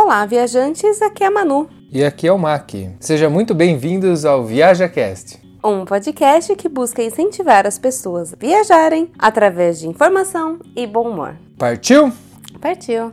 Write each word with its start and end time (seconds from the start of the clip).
Olá, 0.00 0.24
viajantes, 0.24 1.02
aqui 1.02 1.24
é 1.24 1.26
a 1.26 1.30
Manu. 1.30 1.68
E 1.90 2.04
aqui 2.04 2.28
é 2.28 2.32
o 2.32 2.38
Mac. 2.38 2.70
Sejam 3.00 3.28
muito 3.28 3.52
bem-vindos 3.52 4.24
ao 4.24 4.44
ViajaCast. 4.44 5.40
Um 5.62 5.84
podcast 5.84 6.54
que 6.54 6.68
busca 6.68 7.02
incentivar 7.02 7.66
as 7.66 7.80
pessoas 7.80 8.32
a 8.32 8.36
viajarem 8.38 9.10
através 9.18 9.80
de 9.80 9.88
informação 9.88 10.60
e 10.76 10.86
bom 10.86 11.10
humor. 11.10 11.34
Partiu? 11.58 12.12
Partiu! 12.60 13.12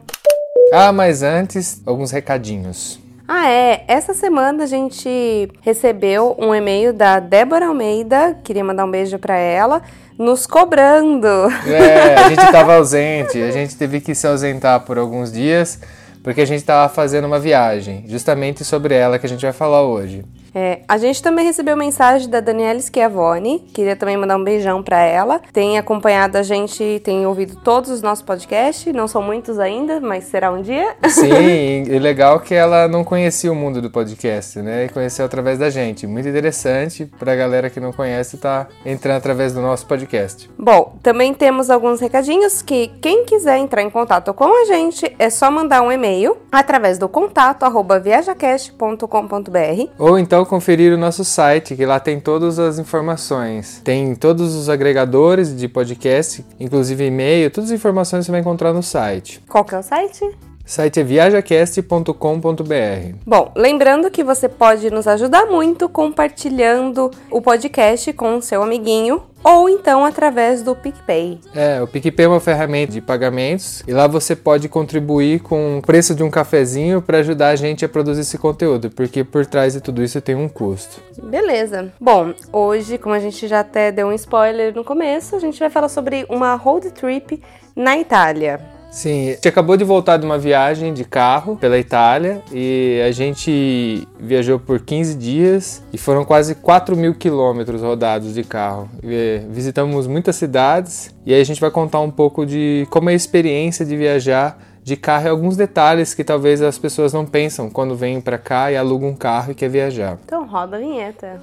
Ah, 0.72 0.94
mas 0.94 1.24
antes, 1.24 1.82
alguns 1.88 2.12
recadinhos. 2.12 3.00
Ah, 3.28 3.50
é. 3.50 3.84
Essa 3.88 4.14
semana 4.14 4.66
a 4.66 4.68
gente 4.68 5.50
recebeu 5.62 6.36
um 6.38 6.54
e-mail 6.54 6.94
da 6.94 7.20
Débora 7.20 7.66
Almeida, 7.66 8.38
queria 8.44 8.64
mandar 8.64 8.86
um 8.86 8.92
beijo 8.92 9.18
para 9.18 9.36
ela, 9.36 9.82
nos 10.20 10.46
cobrando. 10.46 11.28
É, 11.66 12.14
a 12.14 12.30
gente 12.30 12.44
estava 12.44 12.76
ausente, 12.78 13.42
a 13.42 13.50
gente 13.50 13.76
teve 13.76 14.00
que 14.00 14.14
se 14.14 14.28
ausentar 14.28 14.82
por 14.82 15.00
alguns 15.00 15.32
dias 15.32 15.80
porque 16.26 16.42
a 16.42 16.46
gente 16.46 16.62
estava 16.62 16.92
fazendo 16.92 17.26
uma 17.26 17.38
viagem, 17.38 18.04
justamente 18.08 18.66
sobre 18.66 18.96
ela 18.96 19.20
que 19.20 19.28
a 19.28 19.30
gente 19.30 19.44
vai 19.44 19.54
falar 19.54 19.84
hoje. 19.84 20.26
É, 20.56 20.80
a 20.88 20.98
gente 20.98 21.22
também 21.22 21.44
recebeu 21.44 21.76
mensagem 21.76 22.30
da 22.30 22.40
Daniela 22.40 22.80
Schiavone, 22.80 23.60
queria 23.74 23.94
também 23.94 24.16
mandar 24.16 24.38
um 24.38 24.44
beijão 24.44 24.82
para 24.82 25.02
ela. 25.02 25.42
Tem 25.52 25.78
acompanhado 25.78 26.38
a 26.38 26.44
gente, 26.44 27.02
tem 27.04 27.28
ouvido 27.28 27.58
todos 27.58 27.92
os 27.92 28.02
nossos 28.02 28.24
podcasts, 28.24 28.94
não 28.94 29.06
são 29.06 29.22
muitos 29.22 29.60
ainda, 29.60 30.00
mas 30.00 30.24
será 30.24 30.50
um 30.50 30.62
dia. 30.62 30.96
Sim, 31.10 31.84
e 31.92 32.00
legal 32.00 32.40
que 32.40 32.54
ela 32.54 32.88
não 32.88 33.04
conhecia 33.04 33.52
o 33.52 33.56
mundo 33.56 33.82
do 33.82 33.90
podcast, 33.90 34.60
né? 34.60 34.86
E 34.86 34.90
conheceu 34.90 35.26
através 35.26 35.60
da 35.60 35.70
gente. 35.70 36.08
Muito 36.08 36.30
interessante 36.30 37.06
pra 37.20 37.36
galera 37.36 37.70
que 37.70 37.82
não 37.82 37.92
conhece 37.92 38.38
tá 38.38 38.68
entrando 38.86 39.18
através 39.18 39.52
do 39.52 39.60
nosso 39.60 39.86
podcast. 39.86 40.50
Bom, 40.58 40.98
também 41.04 41.34
temos 41.34 41.70
alguns 41.70 42.00
recadinhos 42.00 42.62
que 42.62 42.88
quem 43.02 43.26
quiser 43.26 43.58
entrar 43.58 43.82
em 43.82 43.90
contato 43.90 44.34
com 44.34 44.62
a 44.62 44.66
gente 44.66 45.14
é 45.20 45.30
só 45.30 45.52
mandar 45.52 45.82
um 45.82 45.92
e-mail 45.92 46.38
através 46.50 46.98
do 46.98 47.10
contato 47.10 47.64
arroba 47.64 48.00
viajacast.com.br 48.00 49.90
ou 50.00 50.18
então 50.18 50.45
conferir 50.46 50.94
o 50.94 50.98
nosso 50.98 51.24
site, 51.24 51.76
que 51.76 51.86
lá 51.86 52.00
tem 52.00 52.20
todas 52.20 52.60
as 52.60 52.80
informações. 52.80 53.82
Tem 53.84 54.16
todos 54.16 54.56
os 54.56 54.70
agregadores 54.70 55.56
de 55.56 55.68
podcast, 55.68 56.46
inclusive 56.60 57.06
e-mail, 57.06 57.52
todas 57.52 57.72
as 57.72 57.76
informações 57.76 58.26
você 58.26 58.32
vai 58.32 58.42
encontrar 58.42 58.74
no 58.74 58.84
site. 58.84 59.42
Qual 59.48 59.64
que 59.64 59.76
é 59.76 59.80
o 59.80 59.84
site? 59.84 60.55
Site 60.66 61.00
é 61.00 61.04
viajacast.com.br. 61.04 63.16
Bom, 63.24 63.52
lembrando 63.56 64.10
que 64.10 64.24
você 64.24 64.50
pode 64.50 64.90
nos 64.90 65.08
ajudar 65.08 65.46
muito 65.46 65.88
compartilhando 65.88 67.12
o 67.30 67.40
podcast 67.40 68.12
com 68.14 68.38
o 68.38 68.42
seu 68.42 68.64
amiguinho 68.64 69.22
ou 69.44 69.70
então 69.70 70.04
através 70.04 70.64
do 70.64 70.76
PicPay. 70.76 71.40
É, 71.54 71.80
o 71.80 71.86
PicPay 71.86 72.26
é 72.26 72.30
uma 72.30 72.40
ferramenta 72.40 72.94
de 72.94 73.00
pagamentos 73.00 73.84
e 73.88 73.94
lá 73.94 74.08
você 74.08 74.36
pode 74.36 74.68
contribuir 74.68 75.42
com 75.42 75.78
o 75.78 75.82
preço 75.84 76.16
de 76.16 76.24
um 76.24 76.32
cafezinho 76.32 77.00
para 77.00 77.20
ajudar 77.20 77.50
a 77.50 77.56
gente 77.56 77.86
a 77.86 77.90
produzir 77.90 78.22
esse 78.22 78.40
conteúdo, 78.40 78.90
porque 78.90 79.24
por 79.24 79.46
trás 79.46 79.74
de 79.74 79.82
tudo 79.82 80.04
isso 80.04 80.20
tem 80.20 80.34
um 80.34 80.50
custo. 80.50 81.00
Beleza. 81.22 81.94
Bom, 82.02 82.34
hoje, 82.52 82.98
como 82.98 83.14
a 83.14 83.20
gente 83.20 83.48
já 83.48 83.60
até 83.60 83.92
deu 83.92 84.08
um 84.08 84.14
spoiler 84.14 84.74
no 84.74 84.84
começo, 84.84 85.36
a 85.36 85.40
gente 85.40 85.60
vai 85.60 85.70
falar 85.70 85.90
sobre 85.90 86.26
uma 86.28 86.56
road 86.56 86.90
trip 86.90 87.40
na 87.76 88.00
Itália. 88.00 88.75
Sim, 88.96 89.28
a 89.28 89.32
gente 89.34 89.48
acabou 89.50 89.76
de 89.76 89.84
voltar 89.84 90.16
de 90.16 90.26
uma 90.26 90.38
viagem 90.38 90.94
de 90.94 91.04
carro 91.04 91.58
pela 91.58 91.78
Itália 91.78 92.42
e 92.50 93.04
a 93.06 93.12
gente 93.12 94.08
viajou 94.18 94.58
por 94.58 94.80
15 94.80 95.16
dias 95.16 95.84
e 95.92 95.98
foram 95.98 96.24
quase 96.24 96.56
4 96.56 96.96
mil 96.96 97.14
quilômetros 97.14 97.82
rodados 97.82 98.34
de 98.34 98.42
carro. 98.42 98.90
E 99.04 99.42
visitamos 99.50 100.08
muitas 100.08 100.38
cidades 100.38 101.14
e 101.26 101.34
aí 101.34 101.42
a 101.42 101.44
gente 101.44 101.60
vai 101.60 101.70
contar 101.70 102.00
um 102.00 102.10
pouco 102.10 102.46
de 102.46 102.88
como 102.90 103.10
é 103.10 103.14
a 103.14 103.16
experiência 103.18 103.86
de 103.86 103.98
viajar 103.98 104.58
de 104.82 104.96
carro 104.96 105.26
e 105.26 105.30
alguns 105.30 105.58
detalhes 105.58 106.14
que 106.14 106.24
talvez 106.24 106.62
as 106.62 106.78
pessoas 106.78 107.12
não 107.12 107.26
pensam 107.26 107.70
quando 107.70 107.98
vêm 107.98 108.22
para 108.22 108.38
cá 108.38 108.72
e 108.72 108.78
alugam 108.78 109.10
um 109.10 109.16
carro 109.16 109.52
e 109.52 109.56
quer 109.56 109.68
viajar. 109.70 110.18
Então 110.24 110.48
roda 110.48 110.78
a 110.78 110.80
vinheta. 110.80 111.42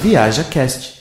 Viaja 0.05 0.45
Cast. 0.45 0.99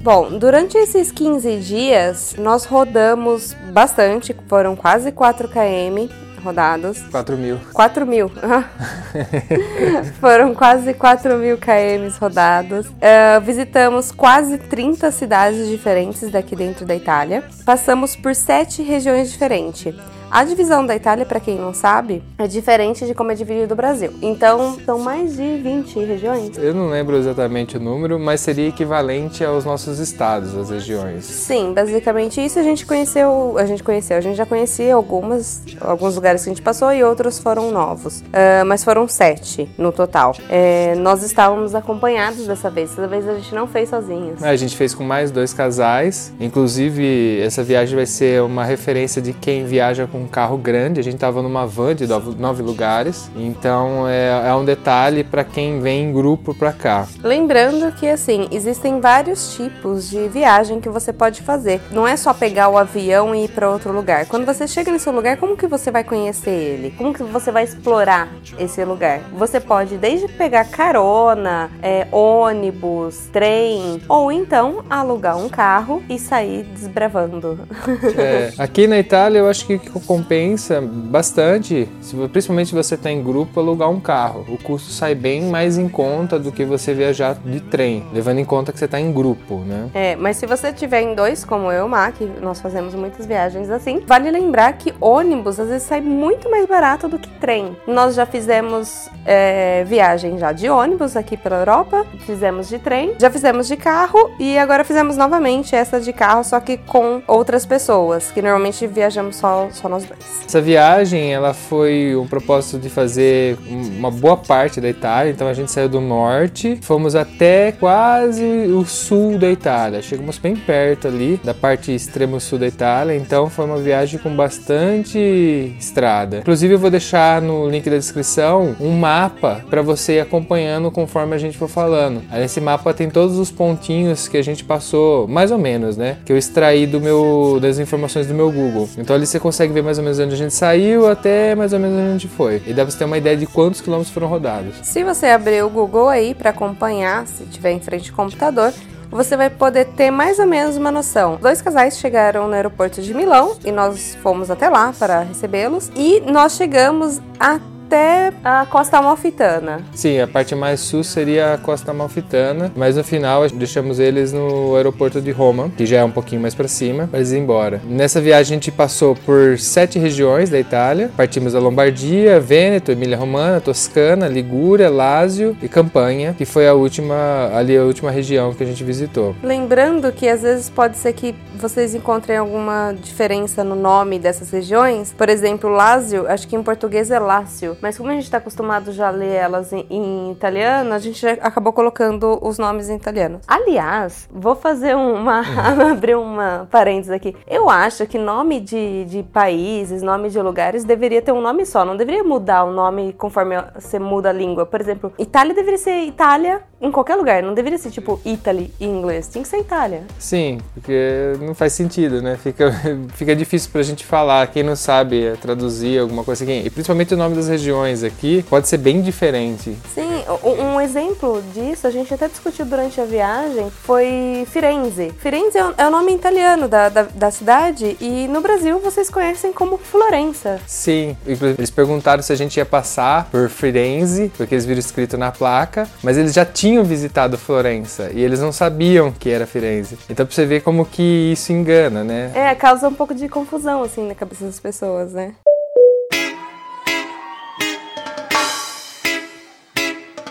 Bom, 0.00 0.38
durante 0.38 0.78
esses 0.78 1.10
15 1.10 1.56
dias, 1.56 2.36
nós 2.38 2.64
rodamos 2.66 3.56
bastante, 3.72 4.32
foram 4.46 4.76
quase 4.76 5.10
4 5.10 5.48
km 5.48 6.08
rodados. 6.42 7.00
4 7.10 7.36
mil. 7.36 7.58
4 7.72 8.06
mil. 8.06 8.30
Foram 10.20 10.54
quase 10.54 10.92
4 10.94 11.38
mil 11.38 11.56
km 11.56 12.08
rodados. 12.20 12.86
Uh, 12.86 13.40
visitamos 13.42 14.10
quase 14.10 14.58
30 14.58 15.10
cidades 15.10 15.68
diferentes 15.68 16.30
daqui 16.30 16.56
dentro 16.56 16.84
da 16.84 16.94
Itália. 16.94 17.44
Passamos 17.64 18.16
por 18.16 18.34
sete 18.34 18.82
regiões 18.82 19.30
diferentes. 19.30 19.94
A 20.32 20.44
divisão 20.44 20.86
da 20.86 20.96
Itália, 20.96 21.26
para 21.26 21.38
quem 21.38 21.58
não 21.58 21.74
sabe, 21.74 22.22
é 22.38 22.46
diferente 22.46 23.04
de 23.04 23.12
como 23.12 23.30
é 23.30 23.34
dividido 23.34 23.74
o 23.74 23.76
Brasil. 23.76 24.14
Então, 24.22 24.78
são 24.82 24.98
mais 24.98 25.36
de 25.36 25.58
20 25.58 25.98
regiões. 26.06 26.56
Eu 26.56 26.72
não 26.72 26.88
lembro 26.88 27.18
exatamente 27.18 27.76
o 27.76 27.80
número, 27.80 28.18
mas 28.18 28.40
seria 28.40 28.66
equivalente 28.66 29.44
aos 29.44 29.66
nossos 29.66 29.98
estados, 29.98 30.56
as 30.56 30.70
regiões. 30.70 31.26
Sim, 31.26 31.74
basicamente 31.74 32.42
isso 32.42 32.58
a 32.58 32.62
gente 32.62 32.86
conheceu, 32.86 33.58
a 33.58 33.66
gente 33.66 33.82
conheceu, 33.82 34.16
a 34.16 34.22
gente 34.22 34.34
já 34.34 34.46
conhecia 34.46 34.94
algumas, 34.94 35.60
alguns 35.78 36.14
lugares 36.14 36.42
que 36.42 36.48
a 36.48 36.54
gente 36.54 36.62
passou 36.62 36.90
e 36.94 37.04
outros 37.04 37.38
foram 37.38 37.70
novos, 37.70 38.20
uh, 38.20 38.64
mas 38.64 38.82
foram 38.82 39.06
sete 39.06 39.68
no 39.76 39.92
total. 39.92 40.34
É, 40.48 40.94
nós 40.94 41.22
estávamos 41.22 41.74
acompanhados 41.74 42.46
dessa 42.46 42.70
vez, 42.70 42.88
dessa 42.88 43.06
vez 43.06 43.28
a 43.28 43.34
gente 43.34 43.54
não 43.54 43.66
fez 43.66 43.90
sozinhos. 43.90 44.42
A 44.42 44.56
gente 44.56 44.78
fez 44.78 44.94
com 44.94 45.04
mais 45.04 45.30
dois 45.30 45.52
casais, 45.52 46.32
inclusive 46.40 47.38
essa 47.42 47.62
viagem 47.62 47.94
vai 47.94 48.06
ser 48.06 48.40
uma 48.40 48.64
referência 48.64 49.20
de 49.20 49.34
quem 49.34 49.66
viaja 49.66 50.06
com 50.06 50.21
um 50.22 50.28
carro 50.28 50.56
grande, 50.56 51.00
a 51.00 51.02
gente 51.02 51.14
estava 51.14 51.42
numa 51.42 51.66
van 51.66 51.94
de 51.94 52.06
nove 52.06 52.62
lugares, 52.62 53.30
então 53.36 54.08
é, 54.08 54.48
é 54.48 54.54
um 54.54 54.64
detalhe 54.64 55.24
para 55.24 55.44
quem 55.44 55.80
vem 55.80 56.04
em 56.04 56.12
grupo 56.12 56.54
para 56.54 56.72
cá. 56.72 57.06
Lembrando 57.22 57.92
que 57.92 58.08
assim, 58.08 58.48
existem 58.50 59.00
vários 59.00 59.54
tipos 59.54 60.08
de 60.08 60.28
viagem 60.28 60.80
que 60.80 60.88
você 60.88 61.12
pode 61.12 61.42
fazer. 61.42 61.80
Não 61.90 62.06
é 62.06 62.16
só 62.16 62.32
pegar 62.32 62.68
o 62.68 62.78
avião 62.78 63.34
e 63.34 63.44
ir 63.44 63.48
para 63.48 63.68
outro 63.68 63.92
lugar. 63.92 64.26
Quando 64.26 64.46
você 64.46 64.66
chega 64.66 64.90
nesse 64.90 65.10
lugar, 65.10 65.36
como 65.36 65.56
que 65.56 65.66
você 65.66 65.90
vai 65.90 66.04
conhecer 66.04 66.50
ele? 66.50 66.94
Como 66.96 67.12
que 67.12 67.22
você 67.22 67.50
vai 67.50 67.64
explorar 67.64 68.28
esse 68.58 68.84
lugar? 68.84 69.20
Você 69.32 69.60
pode 69.60 69.96
desde 69.96 70.28
pegar 70.28 70.64
carona, 70.66 71.70
é, 71.82 72.06
ônibus, 72.12 73.28
trem, 73.32 74.00
ou 74.08 74.30
então 74.30 74.84
alugar 74.88 75.36
um 75.36 75.48
carro 75.48 76.02
e 76.08 76.18
sair 76.18 76.64
desbravando. 76.64 77.60
É, 78.14 78.52
aqui 78.58 78.86
na 78.86 78.98
Itália 78.98 79.38
eu 79.38 79.48
acho 79.48 79.66
que 79.66 79.78
compensa 80.12 80.78
bastante, 80.82 81.88
principalmente 82.30 82.68
se 82.68 82.74
você 82.74 82.96
está 82.96 83.10
em 83.10 83.22
grupo, 83.22 83.58
alugar 83.58 83.88
um 83.88 83.98
carro. 83.98 84.44
O 84.46 84.58
custo 84.58 84.90
sai 84.90 85.14
bem 85.14 85.44
mais 85.44 85.78
em 85.78 85.88
conta 85.88 86.38
do 86.38 86.52
que 86.52 86.66
você 86.66 86.92
viajar 86.92 87.34
de 87.42 87.60
trem, 87.60 88.04
levando 88.12 88.38
em 88.38 88.44
conta 88.44 88.72
que 88.72 88.78
você 88.78 88.84
está 88.84 89.00
em 89.00 89.10
grupo, 89.10 89.60
né? 89.60 89.88
É, 89.94 90.14
mas 90.16 90.36
se 90.36 90.44
você 90.44 90.70
tiver 90.70 91.00
em 91.00 91.14
dois, 91.14 91.46
como 91.46 91.72
eu 91.72 91.88
Mac, 91.88 92.16
nós 92.42 92.60
fazemos 92.60 92.94
muitas 92.94 93.24
viagens 93.24 93.70
assim, 93.70 94.02
vale 94.06 94.30
lembrar 94.30 94.74
que 94.74 94.92
ônibus 95.00 95.58
às 95.58 95.68
vezes 95.68 95.84
sai 95.84 96.02
muito 96.02 96.50
mais 96.50 96.66
barato 96.66 97.08
do 97.08 97.18
que 97.18 97.30
trem. 97.40 97.74
Nós 97.86 98.14
já 98.14 98.26
fizemos 98.26 99.08
é, 99.24 99.82
viagem 99.84 100.38
já 100.38 100.52
de 100.52 100.68
ônibus 100.68 101.16
aqui 101.16 101.38
pela 101.38 101.56
Europa, 101.56 102.04
fizemos 102.26 102.68
de 102.68 102.78
trem, 102.78 103.14
já 103.18 103.30
fizemos 103.30 103.66
de 103.66 103.78
carro 103.78 104.30
e 104.38 104.58
agora 104.58 104.84
fizemos 104.84 105.16
novamente 105.16 105.74
essa 105.74 105.98
de 105.98 106.12
carro, 106.12 106.44
só 106.44 106.60
que 106.60 106.76
com 106.76 107.22
outras 107.26 107.64
pessoas, 107.64 108.30
que 108.30 108.42
normalmente 108.42 108.86
viajamos 108.86 109.36
só, 109.36 109.68
só 109.70 109.88
nós 109.92 110.04
dois. 110.04 110.20
Essa 110.46 110.60
viagem, 110.60 111.32
ela 111.32 111.54
foi 111.54 112.16
um 112.16 112.26
propósito 112.26 112.78
de 112.78 112.88
fazer 112.88 113.56
uma 113.68 114.10
boa 114.10 114.36
parte 114.36 114.80
da 114.80 114.88
Itália, 114.88 115.30
então 115.30 115.46
a 115.46 115.54
gente 115.54 115.70
saiu 115.70 115.88
do 115.88 116.00
norte, 116.00 116.78
fomos 116.82 117.14
até 117.14 117.72
quase 117.72 118.44
o 118.44 118.84
sul 118.84 119.38
da 119.38 119.50
Itália, 119.50 120.02
chegamos 120.02 120.38
bem 120.38 120.56
perto 120.56 121.08
ali 121.08 121.40
da 121.44 121.54
parte 121.54 121.94
extremo 121.94 122.40
sul 122.40 122.58
da 122.58 122.66
Itália, 122.66 123.14
então 123.14 123.48
foi 123.48 123.64
uma 123.64 123.78
viagem 123.78 124.18
com 124.18 124.34
bastante 124.34 125.74
estrada. 125.78 126.38
Inclusive 126.38 126.74
eu 126.74 126.78
vou 126.78 126.90
deixar 126.90 127.40
no 127.40 127.68
link 127.68 127.88
da 127.88 127.96
descrição 127.96 128.74
um 128.80 128.90
mapa 128.92 129.64
para 129.68 129.82
você 129.82 130.14
ir 130.14 130.20
acompanhando 130.20 130.90
conforme 130.90 131.34
a 131.34 131.38
gente 131.38 131.56
for 131.58 131.68
falando. 131.68 132.22
Nesse 132.32 132.60
mapa 132.60 132.94
tem 132.94 133.10
todos 133.10 133.38
os 133.38 133.50
pontinhos 133.50 134.28
que 134.28 134.36
a 134.36 134.42
gente 134.42 134.64
passou, 134.64 135.28
mais 135.28 135.50
ou 135.50 135.58
menos, 135.58 135.96
né? 135.96 136.16
Que 136.24 136.32
eu 136.32 136.38
extraí 136.38 136.86
do 136.86 137.00
meu 137.00 137.58
das 137.60 137.78
informações 137.78 138.26
do 138.26 138.34
meu 138.34 138.50
Google. 138.50 138.88
Então 138.96 139.14
ali 139.14 139.26
você 139.26 139.38
consegue 139.38 139.72
ver 139.72 139.81
mais 139.82 139.98
ou 139.98 140.04
menos 140.04 140.18
onde 140.18 140.34
a 140.34 140.36
gente 140.36 140.54
saiu 140.54 141.08
até 141.08 141.54
mais 141.54 141.72
ou 141.72 141.78
menos 141.78 141.98
onde 141.98 142.08
a 142.08 142.12
gente 142.12 142.28
foi. 142.28 142.62
E 142.66 142.72
dá 142.72 142.82
pra 142.82 142.90
você 142.90 142.98
ter 142.98 143.04
uma 143.04 143.18
ideia 143.18 143.36
de 143.36 143.46
quantos 143.46 143.80
quilômetros 143.80 144.12
foram 144.12 144.26
rodados. 144.28 144.74
Se 144.82 145.02
você 145.04 145.26
abrir 145.26 145.64
o 145.64 145.70
Google 145.70 146.08
aí 146.08 146.34
para 146.34 146.50
acompanhar, 146.50 147.26
se 147.26 147.44
tiver 147.44 147.72
em 147.72 147.80
frente 147.80 148.10
ao 148.10 148.16
computador, 148.16 148.72
você 149.10 149.36
vai 149.36 149.50
poder 149.50 149.86
ter 149.88 150.10
mais 150.10 150.38
ou 150.38 150.46
menos 150.46 150.76
uma 150.76 150.90
noção. 150.90 151.38
Dois 151.40 151.60
casais 151.60 151.98
chegaram 151.98 152.48
no 152.48 152.54
aeroporto 152.54 153.02
de 153.02 153.12
Milão 153.12 153.56
e 153.64 153.70
nós 153.70 154.16
fomos 154.22 154.50
até 154.50 154.70
lá 154.70 154.92
para 154.98 155.20
recebê-los 155.20 155.90
e 155.94 156.20
nós 156.20 156.56
chegamos 156.56 157.20
a 157.38 157.60
até 157.92 158.32
a 158.42 158.64
Costa 158.64 158.96
Amalfitana. 158.96 159.82
Sim, 159.92 160.18
a 160.18 160.26
parte 160.26 160.54
mais 160.54 160.80
sul 160.80 161.04
seria 161.04 161.52
a 161.52 161.58
Costa 161.58 161.90
Amalfitana, 161.90 162.72
mas 162.74 162.96
no 162.96 163.04
final 163.04 163.46
deixamos 163.50 164.00
eles 164.00 164.32
no 164.32 164.74
aeroporto 164.74 165.20
de 165.20 165.30
Roma, 165.30 165.70
que 165.76 165.84
já 165.84 165.98
é 165.98 166.04
um 166.04 166.10
pouquinho 166.10 166.40
mais 166.40 166.54
para 166.54 166.66
cima, 166.66 167.06
para 167.06 167.18
eles 167.18 167.32
ir 167.32 167.38
embora. 167.38 167.82
Nessa 167.84 168.18
viagem 168.18 168.54
a 168.54 168.56
gente 168.56 168.72
passou 168.72 169.14
por 169.14 169.58
sete 169.58 169.98
regiões 169.98 170.48
da 170.48 170.58
Itália, 170.58 171.10
partimos 171.14 171.52
da 171.52 171.58
Lombardia, 171.58 172.40
Vêneto, 172.40 172.90
Emília-Romana, 172.90 173.60
Toscana, 173.60 174.26
Ligúria, 174.26 174.88
Lázio 174.88 175.54
e 175.60 175.68
Campanha, 175.68 176.34
que 176.36 176.46
foi 176.46 176.66
a 176.66 176.72
última 176.72 177.50
ali 177.54 177.76
a 177.76 177.82
última 177.82 178.10
região 178.10 178.54
que 178.54 178.62
a 178.62 178.66
gente 178.66 178.82
visitou. 178.82 179.34
Lembrando 179.42 180.10
que 180.12 180.26
às 180.28 180.40
vezes 180.40 180.70
pode 180.70 180.96
ser 180.96 181.12
que 181.12 181.34
vocês 181.54 181.94
encontrem 181.94 182.38
alguma 182.38 182.94
diferença 182.98 183.62
no 183.62 183.76
nome 183.76 184.18
dessas 184.18 184.50
regiões. 184.50 185.12
Por 185.12 185.28
exemplo, 185.28 185.68
Lázio, 185.68 186.26
acho 186.26 186.48
que 186.48 186.56
em 186.56 186.62
português 186.62 187.10
é 187.10 187.18
Lácio, 187.18 187.76
mas 187.82 187.98
como 187.98 188.10
a 188.10 188.14
gente 188.14 188.22
está 188.22 188.38
acostumado 188.38 188.92
já 188.92 189.08
a 189.08 189.10
ler 189.10 189.32
elas 189.34 189.72
em, 189.72 189.84
em, 189.90 190.30
italiano, 190.30 190.94
a 190.94 191.00
gente 191.00 191.20
já 191.20 191.32
acabou 191.32 191.72
colocando 191.72 192.38
os 192.40 192.56
nomes 192.56 192.88
em 192.88 192.94
italiano. 192.94 193.40
Aliás, 193.46 194.28
vou 194.32 194.54
fazer 194.54 194.94
uma. 194.94 195.42
abrir 195.90 196.14
uma 196.14 196.68
parênteses 196.70 197.10
aqui. 197.10 197.34
Eu 197.46 197.68
acho 197.68 198.06
que 198.06 198.18
nome 198.18 198.60
de, 198.60 199.04
de 199.06 199.22
países, 199.24 200.00
nome 200.00 200.30
de 200.30 200.40
lugares 200.40 200.84
deveria 200.84 201.20
ter 201.20 201.32
um 201.32 201.40
nome 201.40 201.66
só, 201.66 201.84
não 201.84 201.96
deveria 201.96 202.22
mudar 202.22 202.62
o 202.62 202.72
nome 202.72 203.12
conforme 203.14 203.56
você 203.74 203.98
muda 203.98 204.30
a 204.30 204.32
língua. 204.32 204.64
Por 204.64 204.80
exemplo, 204.80 205.12
Itália 205.18 205.52
deveria 205.52 205.78
ser 205.78 206.04
Itália 206.04 206.62
em 206.80 206.90
qualquer 206.90 207.16
lugar, 207.16 207.42
não 207.42 207.54
deveria 207.54 207.78
ser 207.78 207.90
tipo 207.90 208.20
Italy 208.24 208.72
em 208.80 208.90
inglês, 208.90 209.26
tem 209.26 209.42
que 209.42 209.48
ser 209.48 209.58
Itália. 209.58 210.04
Sim, 210.18 210.58
porque 210.72 211.32
não 211.40 211.54
faz 211.54 211.72
sentido, 211.72 212.22
né? 212.22 212.36
Fica, 212.36 212.72
fica 213.14 213.34
difícil 213.34 213.70
pra 213.72 213.82
gente 213.82 214.06
falar, 214.06 214.46
quem 214.48 214.62
não 214.62 214.76
sabe 214.76 215.32
traduzir 215.40 215.98
alguma 215.98 216.22
coisa 216.22 216.44
assim, 216.44 216.64
e 216.64 216.70
principalmente 216.70 217.14
o 217.14 217.16
nome 217.16 217.34
das 217.34 217.48
regiões 217.48 217.71
regiões 217.72 218.04
aqui 218.04 218.44
pode 218.48 218.68
ser 218.68 218.76
bem 218.76 219.00
diferente. 219.00 219.76
Sim, 219.94 220.24
um 220.44 220.80
exemplo 220.80 221.42
disso, 221.54 221.86
a 221.86 221.90
gente 221.90 222.12
até 222.12 222.28
discutiu 222.28 222.66
durante 222.66 223.00
a 223.00 223.04
viagem, 223.04 223.70
foi 223.70 224.46
Firenze. 224.50 225.12
Firenze 225.18 225.58
é 225.58 225.86
o 225.86 225.90
nome 225.90 226.14
italiano 226.14 226.68
da, 226.68 226.88
da, 226.88 227.02
da 227.02 227.30
cidade 227.30 227.96
e 228.00 228.28
no 228.28 228.40
Brasil 228.40 228.78
vocês 228.78 229.08
conhecem 229.08 229.52
como 229.52 229.78
Florença. 229.78 230.60
Sim, 230.66 231.16
eles 231.26 231.70
perguntaram 231.70 232.22
se 232.22 232.32
a 232.32 232.36
gente 232.36 232.56
ia 232.58 232.66
passar 232.66 233.28
por 233.30 233.48
Firenze, 233.48 234.30
porque 234.36 234.54
eles 234.54 234.66
viram 234.66 234.80
escrito 234.80 235.16
na 235.16 235.32
placa, 235.32 235.88
mas 236.02 236.18
eles 236.18 236.34
já 236.34 236.44
tinham 236.44 236.84
visitado 236.84 237.38
Florença 237.38 238.10
e 238.12 238.22
eles 238.22 238.40
não 238.40 238.52
sabiam 238.52 239.10
que 239.10 239.30
era 239.30 239.46
Firenze. 239.46 239.98
Então 240.10 240.26
pra 240.26 240.34
você 240.34 240.44
ver 240.44 240.60
como 240.60 240.84
que 240.84 241.32
isso 241.32 241.52
engana, 241.52 242.04
né? 242.04 242.32
É, 242.34 242.54
causa 242.54 242.88
um 242.88 242.94
pouco 242.94 243.14
de 243.14 243.28
confusão 243.28 243.82
assim 243.82 244.06
na 244.06 244.14
cabeça 244.14 244.44
das 244.44 244.60
pessoas, 244.60 245.12
né? 245.12 245.32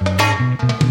Thank 0.04 0.84
you. 0.86 0.91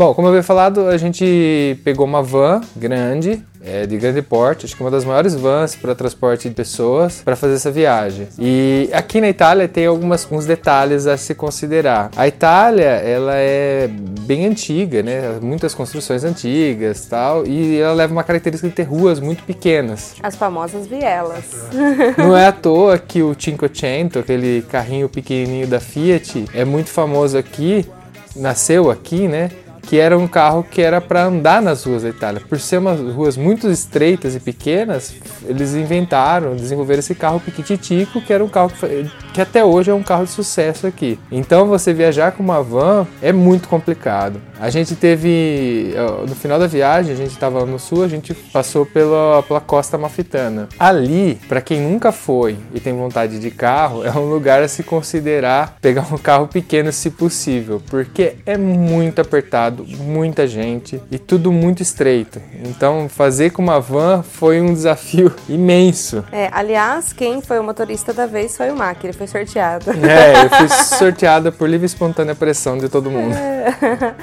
Bom, 0.00 0.14
como 0.14 0.28
eu 0.28 0.30
havia 0.30 0.42
falado, 0.42 0.88
a 0.88 0.96
gente 0.96 1.78
pegou 1.84 2.06
uma 2.06 2.22
van 2.22 2.62
grande, 2.74 3.44
é, 3.62 3.84
de 3.84 3.98
grande 3.98 4.22
porte, 4.22 4.64
acho 4.64 4.74
que 4.74 4.80
uma 4.82 4.90
das 4.90 5.04
maiores 5.04 5.34
vans 5.34 5.76
para 5.76 5.94
transporte 5.94 6.48
de 6.48 6.54
pessoas 6.54 7.20
para 7.22 7.36
fazer 7.36 7.56
essa 7.56 7.70
viagem. 7.70 8.26
E 8.38 8.88
aqui 8.94 9.20
na 9.20 9.28
Itália 9.28 9.68
tem 9.68 9.84
alguns 9.84 10.46
detalhes 10.46 11.06
a 11.06 11.18
se 11.18 11.34
considerar. 11.34 12.10
A 12.16 12.26
Itália, 12.26 12.82
ela 12.82 13.34
é 13.34 13.90
bem 14.22 14.46
antiga, 14.46 15.02
né? 15.02 15.38
Muitas 15.42 15.74
construções 15.74 16.24
antigas, 16.24 17.04
tal, 17.04 17.46
e 17.46 17.78
ela 17.78 17.92
leva 17.92 18.10
uma 18.10 18.24
característica 18.24 18.70
de 18.70 18.74
ter 18.74 18.84
ruas 18.84 19.20
muito 19.20 19.42
pequenas. 19.44 20.14
As 20.22 20.34
famosas 20.34 20.86
vielas. 20.86 21.44
Não 22.16 22.32
é 22.34 22.46
à 22.46 22.52
toa 22.52 22.96
que 22.96 23.22
o 23.22 23.36
Cinquecento, 23.38 24.18
aquele 24.18 24.62
carrinho 24.62 25.10
pequenininho 25.10 25.66
da 25.66 25.78
Fiat, 25.78 26.46
é 26.54 26.64
muito 26.64 26.88
famoso 26.88 27.36
aqui, 27.36 27.86
nasceu 28.34 28.90
aqui, 28.90 29.28
né? 29.28 29.50
Que 29.90 29.98
era 29.98 30.16
um 30.16 30.28
carro 30.28 30.62
que 30.62 30.80
era 30.80 31.00
para 31.00 31.24
andar 31.24 31.60
nas 31.60 31.82
ruas 31.82 32.04
da 32.04 32.08
Itália. 32.10 32.40
Por 32.48 32.60
ser 32.60 32.78
umas 32.78 33.00
ruas 33.00 33.36
muito 33.36 33.68
estreitas 33.68 34.36
e 34.36 34.38
pequenas, 34.38 35.16
eles 35.44 35.74
inventaram, 35.74 36.54
desenvolveram 36.54 37.00
esse 37.00 37.12
carro 37.12 37.40
piquititico, 37.40 38.20
que 38.20 38.32
era 38.32 38.44
um 38.44 38.48
carro 38.48 38.70
que, 38.70 39.10
que 39.34 39.40
até 39.40 39.64
hoje 39.64 39.90
é 39.90 39.94
um 39.94 40.04
carro 40.04 40.26
de 40.26 40.30
sucesso 40.30 40.86
aqui. 40.86 41.18
Então 41.28 41.66
você 41.66 41.92
viajar 41.92 42.30
com 42.30 42.40
uma 42.40 42.62
van 42.62 43.04
é 43.20 43.32
muito 43.32 43.66
complicado. 43.66 44.40
A 44.60 44.70
gente 44.70 44.94
teve, 44.94 45.92
no 46.28 46.36
final 46.36 46.58
da 46.58 46.68
viagem, 46.68 47.12
a 47.12 47.16
gente 47.16 47.32
estava 47.32 47.66
no 47.66 47.78
sul, 47.78 48.04
a 48.04 48.08
gente 48.08 48.32
passou 48.32 48.86
pela, 48.86 49.42
pela 49.42 49.60
costa 49.60 49.98
mafitana. 49.98 50.68
Ali, 50.78 51.40
para 51.48 51.60
quem 51.60 51.80
nunca 51.80 52.12
foi 52.12 52.56
e 52.72 52.78
tem 52.78 52.92
vontade 52.92 53.40
de 53.40 53.50
carro, 53.50 54.04
é 54.04 54.10
um 54.12 54.28
lugar 54.28 54.62
a 54.62 54.68
se 54.68 54.84
considerar 54.84 55.78
pegar 55.80 56.06
um 56.12 56.18
carro 56.18 56.46
pequeno 56.46 56.92
se 56.92 57.10
possível, 57.10 57.82
porque 57.90 58.36
é 58.46 58.56
muito 58.56 59.20
apertado 59.20 59.79
muita 59.98 60.46
gente 60.46 61.00
e 61.10 61.18
tudo 61.18 61.52
muito 61.52 61.82
estreito. 61.82 62.40
Então, 62.64 63.08
fazer 63.08 63.50
com 63.50 63.62
uma 63.62 63.80
van 63.80 64.22
foi 64.22 64.60
um 64.60 64.72
desafio 64.72 65.34
imenso. 65.48 66.24
É, 66.32 66.48
aliás, 66.52 67.12
quem 67.12 67.40
foi 67.40 67.58
o 67.58 67.62
motorista 67.62 68.12
da 68.12 68.26
vez 68.26 68.56
foi 68.56 68.70
o 68.70 68.76
Mac, 68.76 69.02
ele 69.02 69.12
foi 69.12 69.26
sorteado. 69.26 69.90
É, 69.90 70.44
eu 70.44 70.50
fui 70.50 70.68
sorteada 70.96 71.50
por 71.50 71.68
livre 71.68 71.84
e 71.84 71.86
espontânea 71.86 72.34
pressão 72.34 72.78
de 72.78 72.88
todo 72.88 73.10
mundo. 73.10 73.34
É, 73.34 74.14